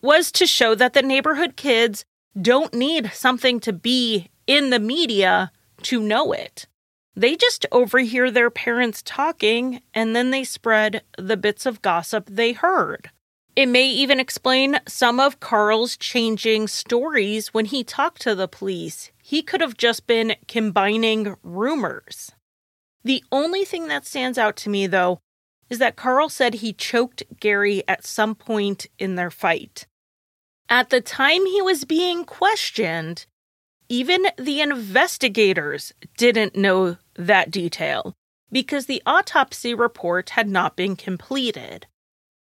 [0.03, 2.05] was to show that the neighborhood kids
[2.41, 5.51] don't need something to be in the media
[5.83, 6.67] to know it.
[7.15, 12.53] They just overhear their parents talking and then they spread the bits of gossip they
[12.53, 13.11] heard.
[13.57, 19.11] It may even explain some of Carl's changing stories when he talked to the police.
[19.23, 22.33] He could have just been combining rumors.
[23.07, 25.21] The only thing that stands out to me, though,
[25.71, 29.87] is that Carl said he choked Gary at some point in their fight.
[30.69, 33.27] At the time he was being questioned,
[33.89, 38.13] even the investigators didn't know that detail
[38.51, 41.87] because the autopsy report had not been completed.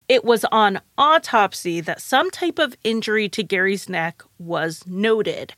[0.08, 5.56] It was on autopsy that some type of injury to Gary's neck was noted.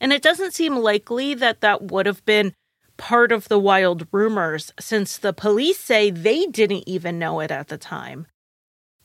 [0.00, 2.54] And it doesn't seem likely that that would have been
[2.98, 7.68] part of the wild rumors since the police say they didn't even know it at
[7.68, 8.26] the time.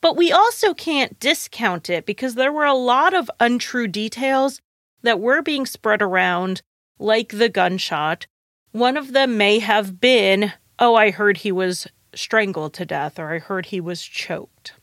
[0.02, 4.60] But we also can't discount it because there were a lot of untrue details
[5.02, 6.60] that were being spread around,
[6.98, 8.26] like the gunshot.
[8.72, 13.32] One of them may have been, oh, I heard he was strangled to death, or
[13.32, 14.74] I heard he was choked.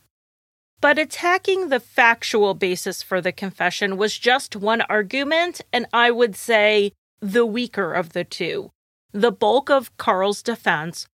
[0.80, 6.36] But attacking the factual basis for the confession was just one argument, and I would
[6.36, 8.72] say the weaker of the two.
[9.14, 11.08] The bulk of Carl's defense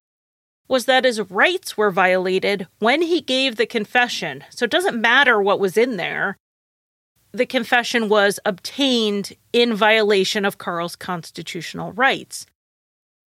[0.68, 4.44] was that his rights were violated when he gave the confession.
[4.50, 6.38] So it doesn't matter what was in there.
[7.32, 12.46] The confession was obtained in violation of Carl's constitutional rights.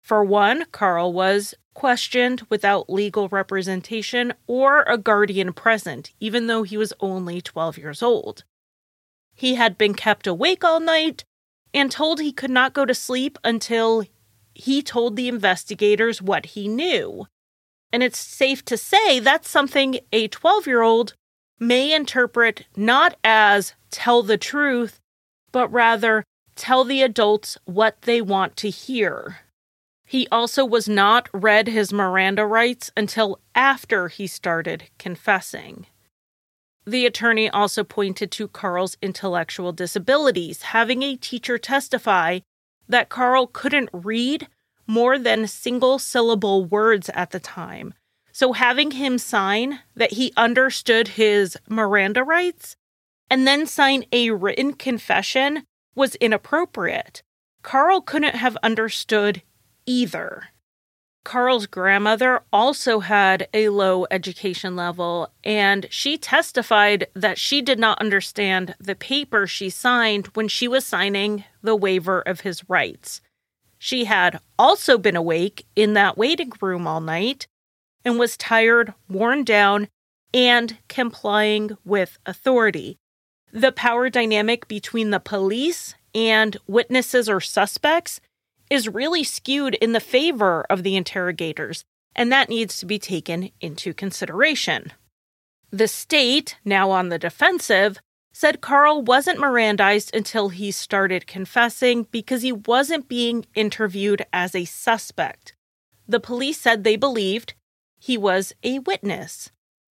[0.02, 6.76] For one, Carl was questioned without legal representation or a guardian present, even though he
[6.76, 8.44] was only 12 years old.
[9.34, 11.24] He had been kept awake all night
[11.72, 14.04] and told he could not go to sleep until
[14.60, 17.26] he told the investigators what he knew.
[17.92, 21.14] And it's safe to say that's something a 12 year old
[21.58, 25.00] may interpret not as tell the truth,
[25.50, 26.24] but rather
[26.56, 29.40] tell the adults what they want to hear.
[30.06, 35.86] He also was not read his Miranda rights until after he started confessing.
[36.84, 42.40] The attorney also pointed to Carl's intellectual disabilities, having a teacher testify
[42.90, 44.48] that Carl couldn't read
[44.86, 47.94] more than single syllable words at the time.
[48.32, 52.76] So having him sign that he understood his Miranda rights
[53.28, 55.64] and then sign a written confession
[55.94, 57.22] was inappropriate.
[57.62, 59.42] Carl couldn't have understood
[59.86, 60.48] either.
[61.24, 68.00] Carl's grandmother also had a low education level, and she testified that she did not
[68.00, 73.20] understand the paper she signed when she was signing the waiver of his rights.
[73.78, 77.46] She had also been awake in that waiting room all night
[78.04, 79.88] and was tired, worn down,
[80.32, 82.98] and complying with authority.
[83.52, 88.20] The power dynamic between the police and witnesses or suspects
[88.70, 93.50] is really skewed in the favor of the interrogators, and that needs to be taken
[93.60, 94.92] into consideration.
[95.70, 97.98] The state, now on the defensive,
[98.32, 104.64] said Carl wasn't Mirandized until he started confessing because he wasn't being interviewed as a
[104.64, 105.54] suspect.
[106.06, 107.54] The police said they believed
[107.98, 109.50] he was a witness.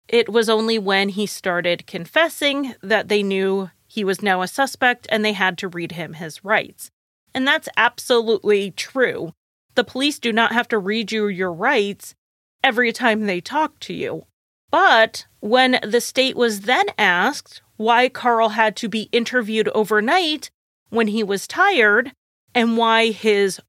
[0.08, 5.06] It was only when he started confessing that they knew he was now a suspect
[5.10, 6.90] and they had to read him his rights.
[7.34, 9.32] And that's absolutely true.
[9.74, 12.14] The police do not have to read you your rights
[12.62, 14.26] every time they talk to you.
[14.70, 20.50] But when the state was then asked why Carl had to be interviewed overnight
[20.90, 22.12] when he was tired
[22.54, 23.60] and why his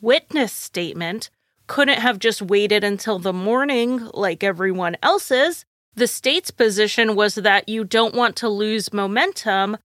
[0.00, 1.30] witness statement
[1.66, 7.68] couldn't have just waited until the morning like everyone else's, the state's position was that
[7.68, 9.76] you don't want to lose momentum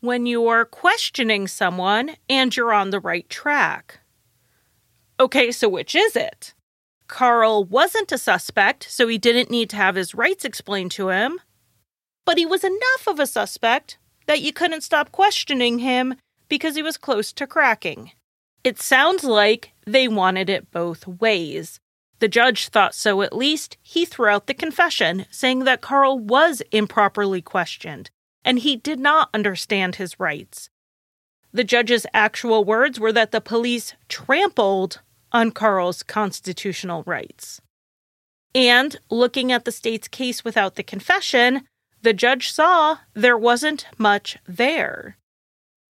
[0.00, 4.00] when you're questioning someone and you're on the right track.
[5.18, 6.54] Okay, so which is it?
[7.06, 11.40] Carl wasn't a suspect, so he didn't need to have his rights explained to him.
[12.24, 16.14] But he was enough of a suspect that you couldn't stop questioning him
[16.48, 18.12] because he was close to cracking.
[18.62, 21.80] It sounds like they wanted it both ways.
[22.20, 23.76] The judge thought so at least.
[23.82, 28.10] He threw out the confession, saying that Carl was improperly questioned
[28.44, 30.70] and he did not understand his rights.
[31.52, 35.00] The judge's actual words were that the police trampled
[35.32, 37.60] on Carl's constitutional rights.
[38.54, 41.62] And looking at the state's case without the confession,
[42.02, 45.16] the judge saw there wasn't much there.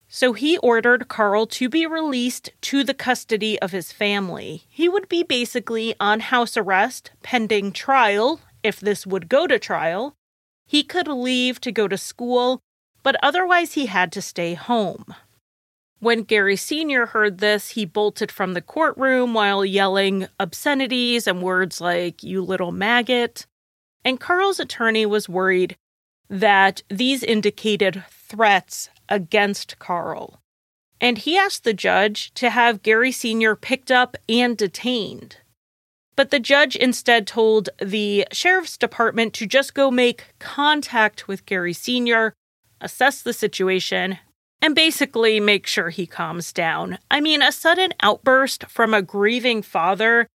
[0.09, 4.64] So he ordered Carl to be released to the custody of his family.
[4.68, 10.14] He would be basically on house arrest pending trial, if this would go to trial.
[10.68, 12.60] He could leave to go to school,
[13.02, 15.06] but otherwise he had to stay home.
[15.98, 17.06] When Gary Sr.
[17.06, 22.70] heard this, he bolted from the courtroom while yelling obscenities and words like, you little
[22.70, 23.46] maggot.
[24.04, 25.76] And Carl's attorney was worried
[26.28, 30.38] that these indicated threats against Carl.
[31.00, 33.56] And he asked the judge to have Gary Sr.
[33.56, 35.38] picked up and detained.
[36.18, 41.72] But the judge instead told the sheriff's department to just go make contact with Gary
[41.72, 42.34] Sr.,
[42.80, 44.18] assess the situation,
[44.60, 46.98] and basically make sure he calms down.
[47.08, 50.26] I mean, a sudden outburst from a grieving father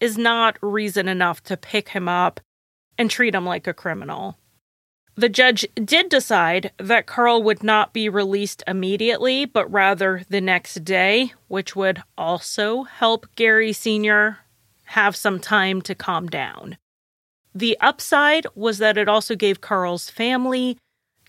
[0.00, 2.40] is not reason enough to pick him up
[2.98, 4.38] and treat him like a criminal.
[5.14, 10.82] The judge did decide that Carl would not be released immediately, but rather the next
[10.82, 14.38] day, which would also help Gary Sr.
[14.88, 16.76] have some time to calm down.
[17.54, 20.78] The upside was that it also gave Carl's family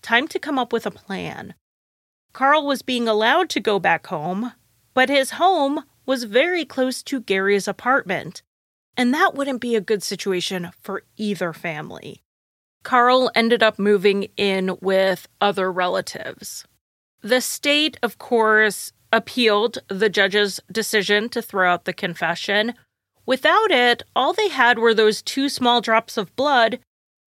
[0.02, 1.54] time to come up with a plan.
[2.32, 4.52] Carl was being allowed to go back home,
[4.94, 8.42] but his home was very close to Gary's apartment,
[8.96, 12.22] and that wouldn't be a good situation for either family.
[12.82, 16.64] Carl ended up moving in with other relatives.
[17.20, 22.74] The state, of course, appealed the judge's decision to throw out the confession.
[23.30, 26.80] Without it, all they had were those two small drops of blood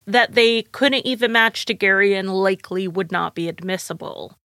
[0.07, 4.39] that they couldn't even match to Gary and likely would not be admissible.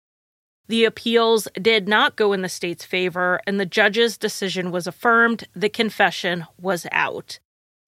[0.69, 5.47] The appeals did not go in the state's favor, and the judge's decision was affirmed.
[5.55, 7.39] The confession was out.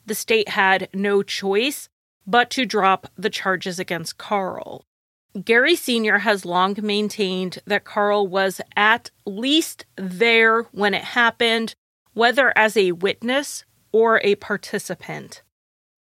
[0.04, 1.88] The state had no choice
[2.26, 4.84] but to drop the charges against Carl.
[5.42, 6.18] Gary Sr.
[6.18, 11.74] has long maintained that Carl was at least there when it happened,
[12.14, 15.42] whether as a witness or a participant.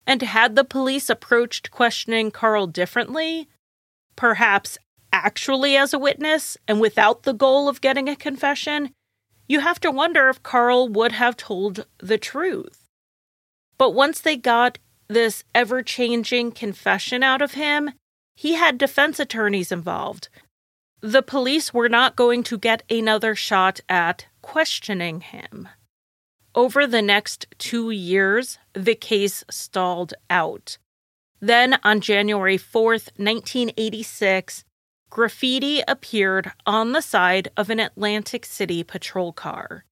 [0.05, 3.47] And had the police approached questioning Carl differently,
[4.15, 4.77] perhaps
[5.13, 8.93] actually as a witness and without the goal of getting a confession,
[9.47, 12.87] you have to wonder if Carl would have told the truth.
[13.77, 17.91] But once they got this ever changing confession out of him,
[18.35, 20.29] he had defense attorneys involved.
[21.01, 25.67] The police were not going to get another shot at questioning him.
[26.53, 30.77] Over the next two years, the case stalled out.
[31.39, 34.65] Then, on January 4th, 1986,
[35.09, 39.85] graffiti appeared on the side of an Atlantic City patrol car.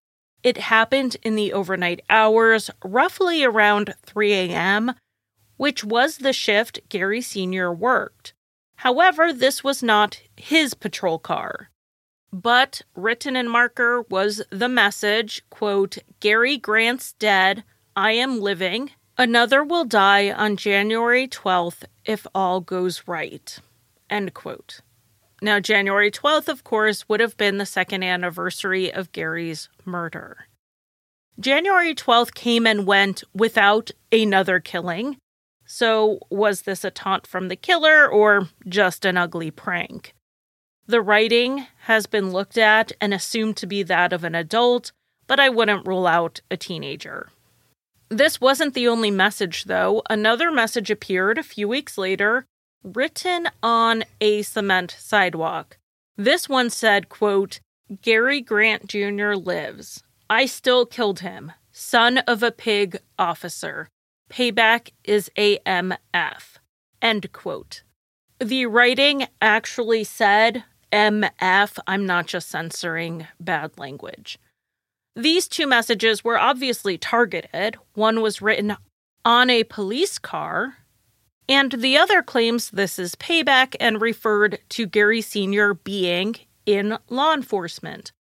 [0.44, 4.96] It happened in the overnight hours, roughly around 3 a.m.,
[5.56, 7.72] which was the shift Gary Sr.
[7.72, 8.34] worked.
[8.78, 11.70] However, this was not his patrol car.
[12.32, 17.64] But written in marker was the message, quote, Gary Grant's dead,
[17.96, 18.92] I am living.
[19.18, 23.58] Another will die on January 12th if all goes right.
[24.10, 24.82] End quote.
[25.42, 30.48] Now, January 12th, of course, would have been the second anniversary of Gary's murder.
[31.40, 35.18] January 12th came and went without another killing.
[35.66, 40.14] So, was this a taunt from the killer or just an ugly prank?
[40.90, 44.92] The writing has been looked at and assumed to be that of an adult,
[45.28, 47.30] but I wouldn't rule out a teenager.
[48.10, 50.02] This wasn't the only message, though.
[50.10, 52.48] Another message appeared a few weeks later,
[52.84, 55.78] written on a cement sidewalk.
[56.18, 57.60] This one said, quote,
[58.02, 59.34] Gary Grant Jr.
[59.34, 60.02] lives.
[60.28, 61.52] I still killed him.
[61.72, 63.90] Son of a pig officer.
[64.32, 66.58] Payback is AMF.
[67.00, 67.84] End quote.
[68.40, 71.80] The writing actually said MF.
[71.88, 74.40] I'm not just censoring bad language.
[75.16, 77.78] These two messages were obviously targeted.
[77.94, 78.78] One was written
[79.26, 80.78] on a police car,
[81.48, 85.74] and the other claims this is payback and referred to Gary Sr.
[85.74, 86.36] being
[86.66, 88.12] in law enforcement.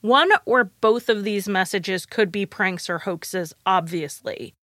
[0.00, 4.54] One or both of these messages could be pranks or hoaxes, obviously.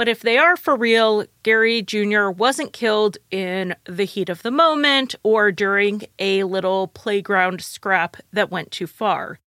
[0.00, 2.30] But if they are for real, Gary Jr.
[2.30, 8.50] wasn't killed in the heat of the moment or during a little playground scrap that
[8.50, 9.40] went too far.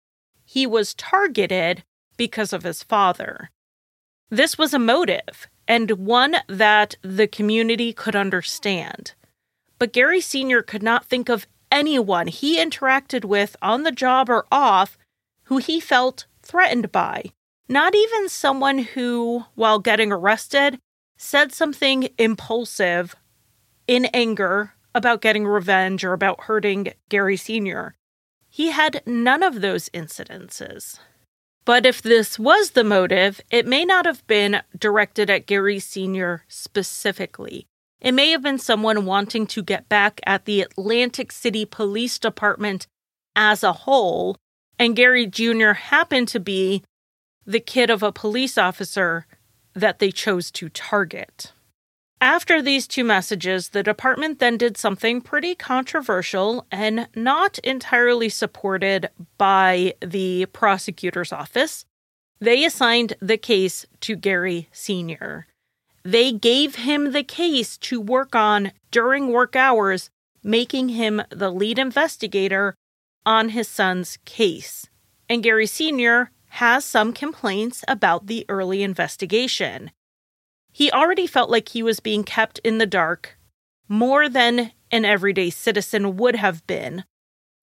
[0.43, 1.85] He was targeted
[2.17, 3.49] because of his father.
[4.29, 9.13] This was a motive, and one that the community could understand.
[9.79, 10.61] But Gary Sr.
[10.61, 14.97] could not think of anyone he interacted with on the job or off
[15.43, 17.31] who he felt threatened by.
[17.71, 20.77] Not even someone who, while getting arrested,
[21.15, 23.15] said something impulsive
[23.87, 27.95] in anger about getting revenge or about hurting Gary Sr.
[28.49, 30.99] He had none of those incidences.
[31.63, 36.43] But if this was the motive, it may not have been directed at Gary Sr.
[36.49, 37.67] specifically.
[38.01, 42.87] It may have been someone wanting to get back at the Atlantic City Police Department
[43.33, 44.35] as a whole
[44.81, 45.73] and Gary Jr.
[45.73, 46.83] happened to be
[47.45, 49.25] the kid of a police officer
[49.73, 51.51] that they chose to target.
[52.19, 59.09] After these two messages, the department then did something pretty controversial and not entirely supported
[59.39, 61.83] by the prosecutor's office.
[62.39, 65.47] They assigned the case to Gary Sr.
[66.03, 70.09] They gave him the case to work on during work hours,
[70.43, 72.75] making him the lead investigator
[73.25, 74.87] on his son's case.
[75.27, 76.31] And Gary Sr.
[76.51, 79.91] has some complaints about the early investigation.
[80.71, 83.37] He already felt like he was being kept in the dark
[83.87, 87.03] more than an everyday citizen would have been,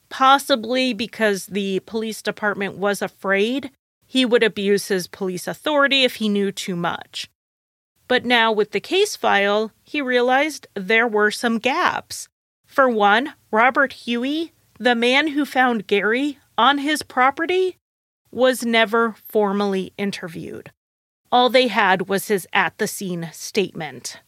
[0.09, 3.70] possibly because the police department was afraid
[4.07, 7.30] he would abuse his police authority if he knew too much.
[8.09, 12.28] But now, with the case file, he realized there were some gaps.
[12.66, 17.78] For one, Robert Hughey the man who found Gary on his property
[18.31, 20.70] was never formally interviewed.
[21.31, 24.20] All they had was his at the scene statement.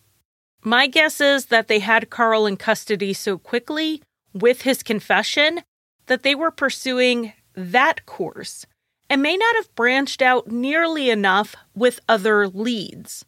[0.62, 4.02] My guess is that they had Carl in custody so quickly
[4.34, 5.60] with his confession
[6.06, 8.66] that they were pursuing that course
[9.08, 13.24] and may not have branched out nearly enough with other leads.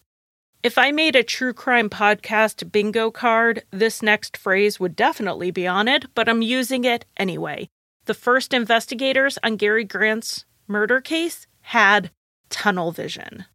[0.62, 5.66] If I made a true crime podcast bingo card, this next phrase would definitely be
[5.66, 7.68] on it, but I'm using it anyway.
[8.04, 12.10] The first investigators on Gary Grant's murder case had
[12.48, 13.46] tunnel vision.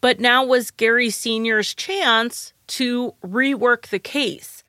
[0.00, 4.62] But now was Gary Sr.'s chance to rework the case,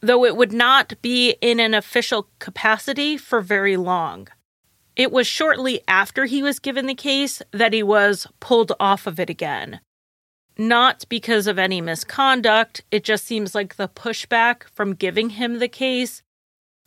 [0.00, 4.28] though it would not be in an official capacity for very long.
[4.96, 9.18] It was shortly after he was given the case that he was pulled off of
[9.18, 9.80] it again
[10.60, 12.82] not because of any misconduct.
[12.90, 16.22] It just seems like the pushback from giving him the case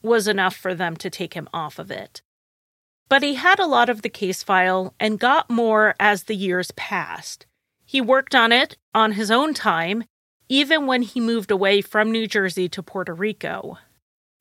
[0.01, 2.21] was enough for them to take him off of it.
[3.09, 6.71] But he had a lot of the case file and got more as the years
[6.71, 7.45] passed.
[7.85, 10.05] He worked on it on his own time,
[10.49, 13.77] even when he moved away from New Jersey to Puerto Rico.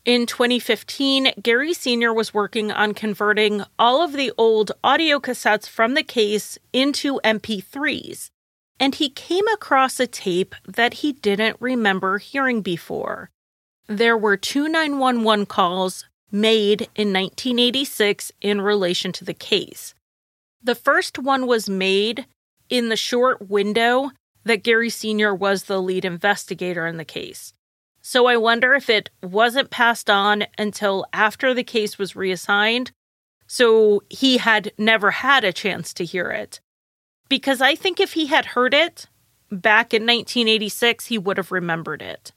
[0.04, 2.12] In 2015, Gary Sr.
[2.12, 8.30] was working on converting all of the old audio cassettes from the case into MP3s
[8.82, 13.30] and he came across a tape that he didn't remember hearing before.
[13.86, 19.94] There were two 911 calls made in 1986 in relation to the case.
[20.62, 22.26] The first one was made
[22.68, 24.10] in the short window
[24.44, 25.34] that Gary Sr.
[25.34, 27.52] was the lead investigator in the case.
[28.00, 32.90] So I wonder if it wasn't passed on until after the case was reassigned,
[33.46, 36.60] so he had never had a chance to hear it
[37.32, 39.06] because I think if he had heard it
[39.50, 42.30] back in 1986, he would have remembered it.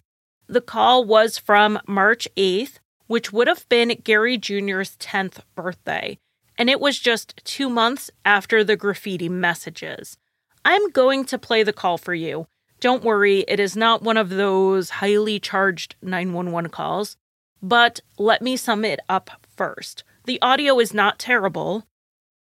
[0.48, 2.78] The call was from March 8th
[3.08, 6.18] which would have been Gary Jr.'s 10th birthday,
[6.58, 10.18] and it was just two months after the graffiti messages.
[10.64, 12.48] I'm going to play the call for you.
[12.80, 17.18] Don't worry, it is not one of those highly charged 911 calls.
[17.62, 20.04] But let me sum it up first.
[20.26, 21.88] The audio is not terrible,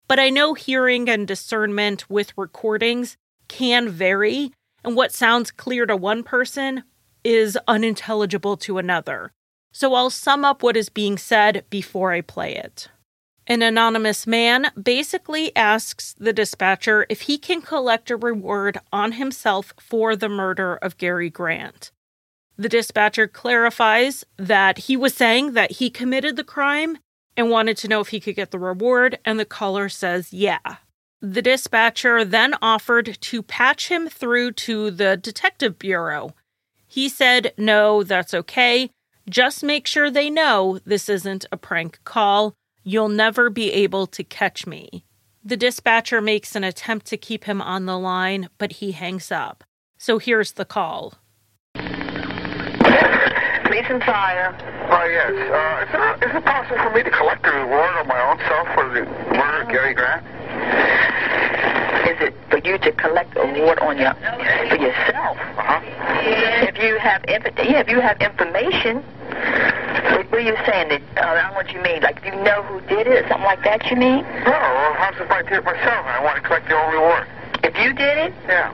[0.08, 3.16] but I know hearing and discernment with recordings
[3.48, 4.52] can vary,
[4.84, 6.84] and what sounds clear to one person
[7.24, 9.32] is unintelligible to another.
[9.72, 12.88] So I'll sum up what is being said before I play it.
[13.46, 19.74] An anonymous man basically asks the dispatcher if he can collect a reward on himself
[19.80, 21.90] for the murder of Gary Grant.
[22.56, 26.98] The dispatcher clarifies that he was saying that he committed the crime
[27.36, 30.76] and wanted to know if he could get the reward, and the caller says, yeah.
[31.20, 36.34] The dispatcher then offered to patch him through to the detective bureau.
[36.86, 38.90] He said, no, that's okay.
[39.28, 42.54] Just make sure they know this isn't a prank call.
[42.82, 45.04] You'll never be able to catch me.
[45.44, 49.62] The dispatcher makes an attempt to keep him on the line, but he hangs up.
[49.96, 51.14] So here's the call.
[51.74, 51.86] Police
[53.88, 54.56] and fire.
[54.90, 55.30] Oh, yes.
[55.30, 58.38] Uh, is, it, is it possible for me to collect a reward on my own
[58.48, 59.04] self for the
[59.36, 60.26] murder of Gary Grant?
[62.12, 65.32] Is it for you to collect a reward on your for yourself?
[65.56, 65.80] Uh-huh.
[66.68, 69.00] If you have yeah, if you have information,
[70.12, 70.92] what, what are you saying?
[70.92, 72.02] That uh, I don't know what you mean.
[72.04, 73.88] Like, do you know who did it or something like that?
[73.88, 74.20] You mean?
[74.44, 76.92] No, well, how's if I did it myself and I want to collect the own
[76.92, 77.24] reward?
[77.64, 78.68] If you did it, Yeah.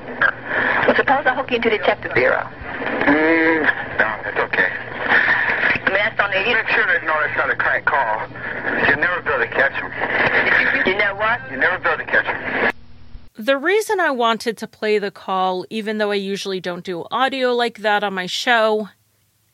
[0.89, 2.43] well, suppose I hook you into the detective bureau.
[2.43, 3.62] Mm,
[4.03, 4.66] no, it's okay.
[4.66, 6.43] I mean, that's on the.
[6.43, 8.26] Make sure they know it's not a crank call.
[8.91, 9.95] You'll never be able to catch him.
[10.91, 11.39] You know what?
[11.55, 12.72] You'll never be able to catch him.
[13.39, 17.55] The reason I wanted to play the call, even though I usually don't do audio
[17.55, 18.89] like that on my show,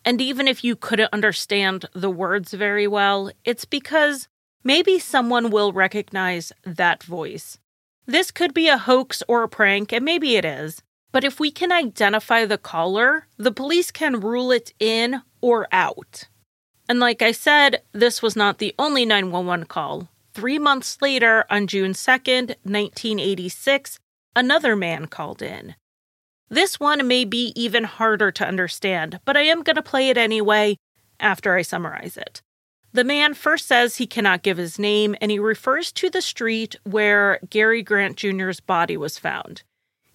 [0.06, 4.26] and even if you couldn't understand the words very well, it's because
[4.64, 7.58] maybe someone will recognize that voice.
[8.06, 10.82] This could be a hoax or a prank, and maybe it is.
[11.12, 16.26] But if we can identify the caller, the police can rule it in or out.
[16.88, 20.08] And like I said, this was not the only 911 call.
[20.34, 24.00] Three months later, on June 2nd, 1986,
[24.34, 25.76] another man called in.
[26.48, 30.18] This one may be even harder to understand, but I am going to play it
[30.18, 30.76] anyway
[31.20, 32.42] after I summarize it.
[32.92, 36.74] The man first says he cannot give his name and he refers to the street
[36.82, 39.62] where Gary Grant Jr.'s body was found.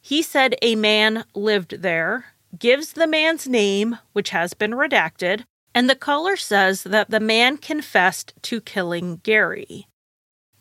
[0.02, 5.44] He said a man lived there, gives the man's name, which has been redacted,
[5.74, 9.88] and the caller says that the man confessed to killing Gary.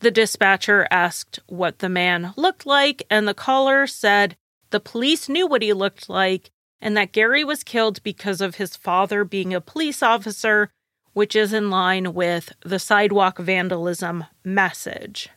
[0.00, 4.36] The dispatcher asked what the man looked like, and the caller said
[4.70, 8.76] the police knew what he looked like and that Gary was killed because of his
[8.76, 10.70] father being a police officer,
[11.12, 15.30] which is in line with the sidewalk vandalism message.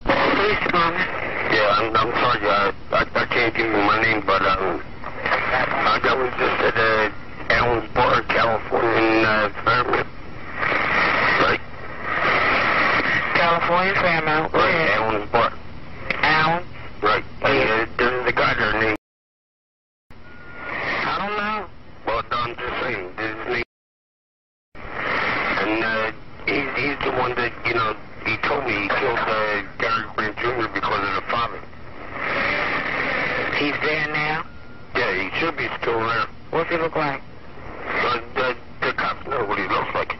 [0.00, 1.10] Police department.
[1.52, 2.48] Yeah, I'm, I'm sorry.
[2.48, 6.76] I, I, I can't give you my name, but um, I got was just at
[6.76, 7.10] uh,
[7.50, 10.06] Ellensburg, California, in uh, Fairmount.
[11.42, 11.60] Right,
[13.50, 14.52] California Fairmount.
[14.52, 15.00] Right, ahead.
[15.00, 15.58] Ellensburg.
[16.22, 16.64] Allen.
[17.02, 17.24] Right.
[17.42, 18.96] Uh, there's a guy there named.
[20.70, 21.66] I don't know.
[22.06, 23.64] Well, I'm just saying, this is name.
[24.76, 26.12] And uh,
[26.46, 30.36] he's, he's the one that, you know, he told me he killed uh, Gary Grant
[30.38, 30.70] Jr.
[30.72, 31.58] because of the father.
[33.58, 34.46] He's there now.
[34.94, 36.26] Yeah, he should be still there.
[36.50, 37.20] What's he look like?
[38.00, 40.14] But the, the cops know what he looks like.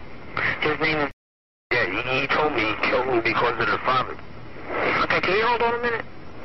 [0.62, 1.19] His name is.
[1.92, 4.16] Yeah, he, he told me he killed him because of the father.
[5.04, 6.04] Okay, can you hold on a minute?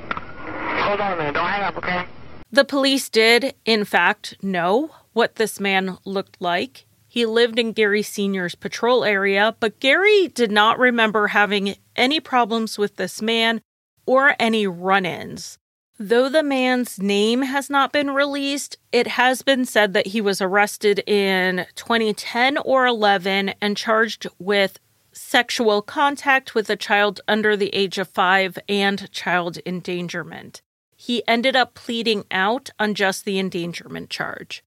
[0.09, 1.33] Hold on a minute.
[1.33, 2.05] Don't hang up, okay?
[2.51, 6.85] The police did, in fact, know what this man looked like.
[7.07, 12.77] He lived in Gary Sr.'s patrol area, but Gary did not remember having any problems
[12.77, 13.61] with this man
[14.05, 15.57] or any run ins.
[15.97, 20.41] Though the man's name has not been released, it has been said that he was
[20.41, 24.77] arrested in 2010 or 11 and charged with
[25.15, 30.61] sexual contact with a child under the age of five and child endangerment.
[30.95, 34.63] He ended up pleading out on just the endangerment charge.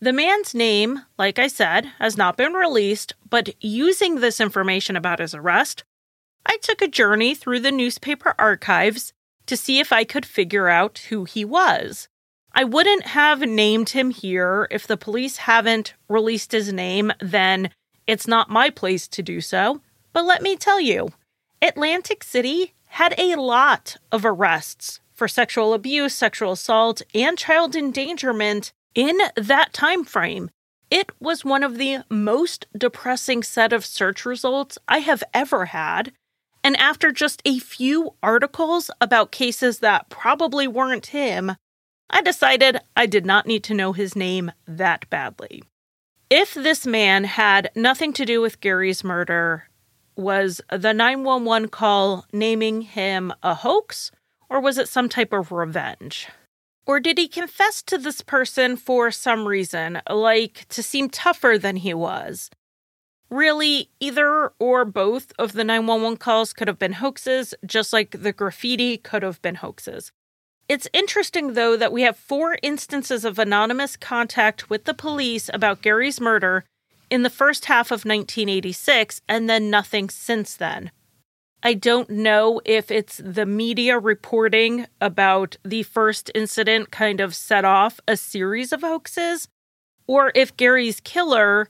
[0.00, 5.20] The man's name, like I said, has not been released, but using this information about
[5.20, 5.84] his arrest,
[6.44, 9.12] I took a journey through the newspaper archives
[9.46, 12.08] to see if I could figure out who he was.
[12.52, 17.70] I wouldn't have named him here if the police haven't released his name, then
[18.06, 19.80] it's not my place to do so.
[20.12, 21.10] But let me tell you,
[21.60, 28.72] Atlantic City had a lot of arrests for sexual abuse, sexual assault, and child endangerment
[28.94, 30.50] in that time frame.
[30.92, 36.12] it was one of the most depressing set of search results I have ever had.
[36.62, 41.56] And after just a few articles about cases that probably weren't him,
[42.10, 45.62] I decided I did not need to know his name that badly.
[46.34, 49.68] If this man had nothing to do with Gary's murder,
[50.16, 54.10] was the 911 call naming him a hoax,
[54.48, 56.28] or was it some type of revenge?
[56.86, 61.76] Or did he confess to this person for some reason, like to seem tougher than
[61.76, 62.48] he was?
[63.28, 68.32] Really, either or both of the 911 calls could have been hoaxes, just like the
[68.32, 70.12] graffiti could have been hoaxes.
[70.72, 75.82] It's interesting, though, that we have four instances of anonymous contact with the police about
[75.82, 76.64] Gary's murder
[77.10, 80.90] in the first half of 1986 and then nothing since then.
[81.62, 87.66] I don't know if it's the media reporting about the first incident kind of set
[87.66, 89.48] off a series of hoaxes,
[90.06, 91.68] or if Gary's killer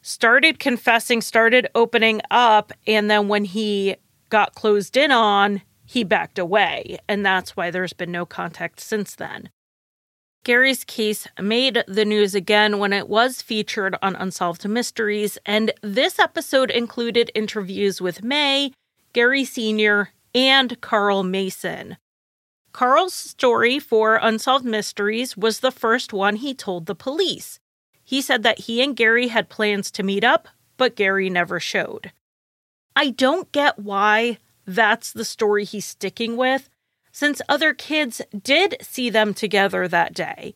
[0.00, 3.96] started confessing, started opening up, and then when he
[4.30, 5.60] got closed in on,
[5.90, 9.50] he backed away, and that's why there's been no contact since then.
[10.44, 16.20] Gary's case made the news again when it was featured on Unsolved Mysteries, and this
[16.20, 18.70] episode included interviews with May,
[19.12, 21.96] Gary Sr., and Carl Mason.
[22.70, 27.58] Carl's story for Unsolved Mysteries was the first one he told the police.
[28.04, 32.12] He said that he and Gary had plans to meet up, but Gary never showed.
[32.94, 34.38] I don't get why
[34.74, 36.68] that's the story he's sticking with,
[37.12, 40.54] since other kids did see them together that day.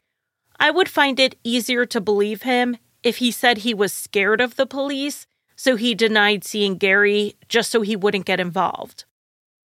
[0.58, 4.56] I would find it easier to believe him if he said he was scared of
[4.56, 9.04] the police, so he denied seeing Gary just so he wouldn't get involved.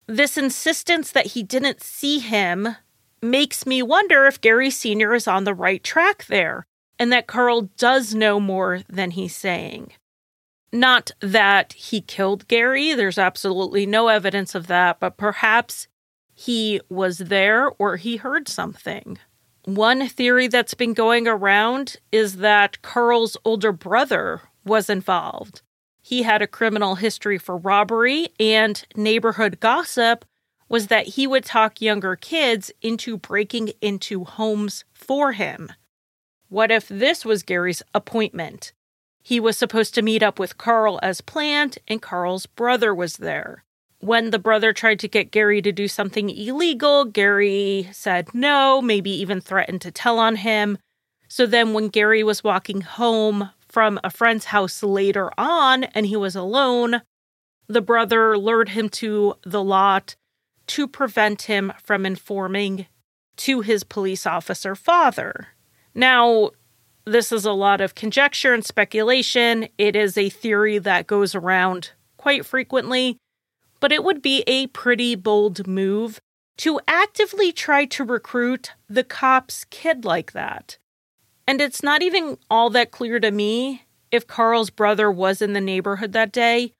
[0.06, 2.76] This insistence that he didn't see him
[3.20, 5.14] makes me wonder if Gary Sr.
[5.14, 6.64] is on the right track there
[6.98, 9.92] and that Carl does know more than he's saying.
[10.72, 15.88] Not that he killed Gary, there's absolutely no evidence of that, but perhaps
[16.34, 19.18] he was there or he heard something.
[19.64, 25.62] One theory that's been going around is that Carl's older brother was involved.
[26.02, 30.24] He had a criminal history for robbery, and neighborhood gossip
[30.68, 35.70] was that he would talk younger kids into breaking into homes for him.
[36.48, 38.72] What if this was Gary's appointment?
[39.28, 43.62] He was supposed to meet up with Carl as planned, and Carl's brother was there.
[43.98, 49.10] When the brother tried to get Gary to do something illegal, Gary said no, maybe
[49.10, 50.78] even threatened to tell on him.
[51.28, 56.16] So then, when Gary was walking home from a friend's house later on and he
[56.16, 57.02] was alone,
[57.66, 60.16] the brother lured him to the lot
[60.68, 62.86] to prevent him from informing
[63.36, 65.48] to his police officer father.
[65.94, 66.52] Now,
[67.12, 69.68] this is a lot of conjecture and speculation.
[69.78, 73.16] It is a theory that goes around quite frequently,
[73.80, 76.20] but it would be a pretty bold move
[76.58, 80.76] to actively try to recruit the cop's kid like that.
[81.46, 85.60] And it's not even all that clear to me if Carl's brother was in the
[85.60, 86.72] neighborhood that day.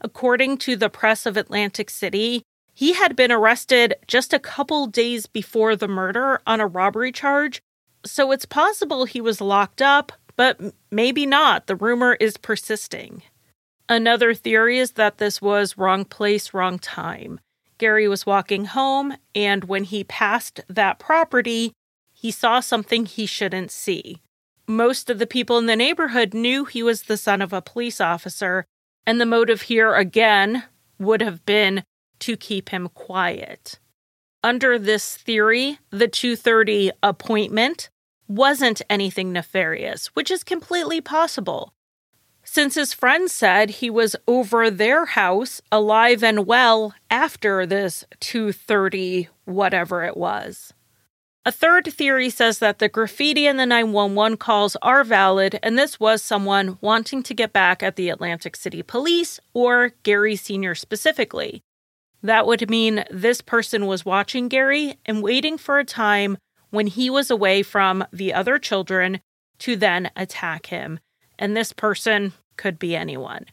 [0.00, 5.26] According to the press of Atlantic City, he had been arrested just a couple days
[5.26, 7.60] before the murder on a robbery charge
[8.04, 11.66] so it's possible he was locked up, but maybe not.
[11.66, 13.22] The rumor is persisting.
[13.88, 17.40] Another theory is that this was wrong place, wrong time.
[17.78, 21.72] Gary was walking home, and when he passed that property,
[22.12, 24.20] he saw something he shouldn't see.
[24.66, 28.00] Most of the people in the neighborhood knew he was the son of a police
[28.00, 28.64] officer,
[29.06, 30.64] and the motive here again
[30.98, 31.84] would have been
[32.20, 33.78] to keep him quiet.
[34.42, 37.90] Under this theory, the 2:30 appointment
[38.28, 41.72] wasn't anything nefarious, which is completely possible.
[42.44, 49.28] Since his friend said he was over their house alive and well after this 230
[49.44, 50.72] whatever it was.
[51.46, 56.00] A third theory says that the graffiti and the 911 calls are valid, and this
[56.00, 60.74] was someone wanting to get back at the Atlantic City Police or Gary Sr.
[60.74, 61.62] specifically.
[62.22, 66.38] That would mean this person was watching Gary and waiting for a time
[66.74, 69.20] when he was away from the other children
[69.58, 71.00] to then attack him.
[71.38, 73.46] And this person could be anyone.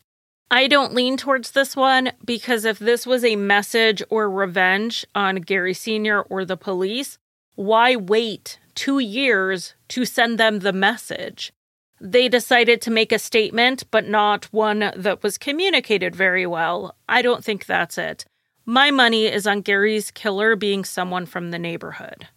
[0.49, 5.37] I don't lean towards this one because if this was a message or revenge on
[5.37, 6.23] Gary Sr.
[6.23, 7.17] or the police,
[7.55, 11.53] why wait two years to send them the message?
[12.01, 16.95] They decided to make a statement, but not one that was communicated very well.
[17.07, 18.25] I don't think that's it.
[18.65, 22.27] My money is on Gary's killer being someone from the neighborhood.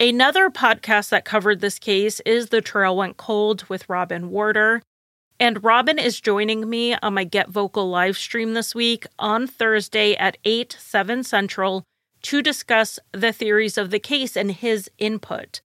[0.00, 4.80] Another podcast that covered this case is The Trail Went Cold with Robin Warder.
[5.38, 10.16] And Robin is joining me on my Get Vocal live stream this week on Thursday
[10.16, 11.84] at 8, 7 Central
[12.22, 15.60] to discuss the theories of the case and his input.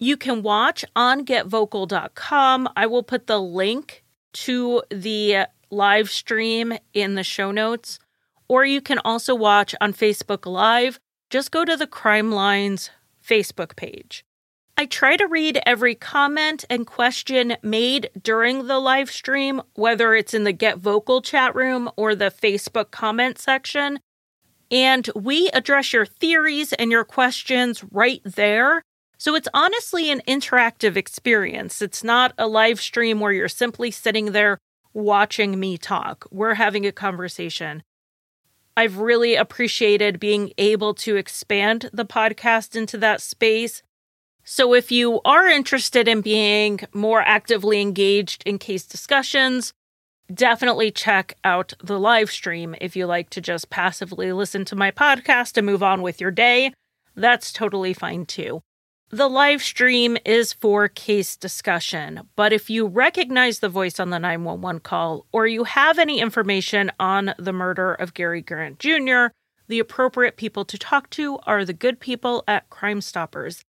[0.00, 2.68] You can watch on getvocal.com.
[2.74, 4.02] I will put the link
[4.32, 8.00] to the live stream in the show notes,
[8.48, 10.98] or you can also watch on Facebook Live.
[11.30, 12.90] Just go to the Crime Lines
[13.28, 14.24] Facebook page.
[14.76, 20.34] I try to read every comment and question made during the live stream, whether it's
[20.34, 23.98] in the Get Vocal chat room or the Facebook comment section.
[24.70, 28.82] And we address your theories and your questions right there.
[29.16, 31.82] So it's honestly an interactive experience.
[31.82, 34.58] It's not a live stream where you're simply sitting there
[34.94, 36.26] watching me talk.
[36.30, 37.82] We're having a conversation.
[38.78, 43.82] I've really appreciated being able to expand the podcast into that space
[44.50, 49.74] so, if you are interested in being more actively engaged in case discussions,
[50.32, 52.74] definitely check out the live stream.
[52.80, 56.30] If you like to just passively listen to my podcast and move on with your
[56.30, 56.72] day,
[57.14, 58.62] that's totally fine too.
[59.10, 64.18] The live stream is for case discussion, but if you recognize the voice on the
[64.18, 69.28] 911 call or you have any information on the murder of Gary Grant Jr.,
[69.66, 73.64] the appropriate people to talk to are the good people at Crime Stoppers.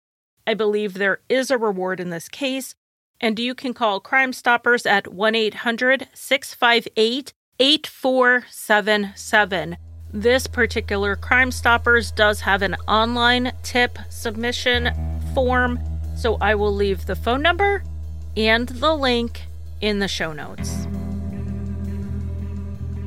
[0.48, 2.74] I believe there is a reward in this case,
[3.22, 9.78] and you can call Crime Stoppers at 1 800 658 8477.
[10.12, 15.80] This particular Crime Stoppers does have an online tip submission form,
[16.16, 17.84] so I will leave the phone number
[18.36, 19.44] and the link
[19.82, 20.88] in the show notes.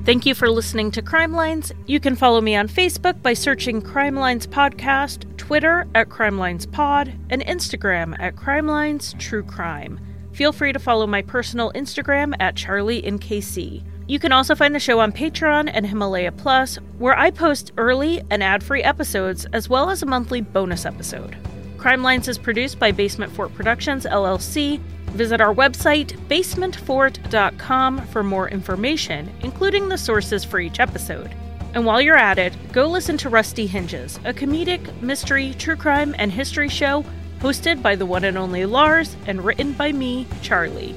[0.05, 1.72] Thank you for listening to Crime Lines.
[1.89, 6.66] You can follow me on Facebook by searching Crime Lines Podcast, Twitter at Crime Lines
[6.66, 9.99] Pod, and Instagram at Crime Lines True Crime.
[10.33, 13.83] Feel free to follow my personal Instagram at Charlie KC.
[14.07, 18.22] You can also find the show on Patreon and Himalaya Plus, where I post early
[18.31, 21.37] and ad free episodes as well as a monthly bonus episode.
[21.81, 24.81] Crime Lines is produced by Basement Fort Productions, LLC,
[25.12, 31.35] Visit our website, basementfort.com, for more information, including the sources for each episode.
[31.74, 36.14] And while you're at it, go listen to Rusty Hinges, a comedic, mystery, true crime,
[36.18, 37.05] and history show
[37.41, 40.95] hosted by the one and only Lars and written by me, Charlie.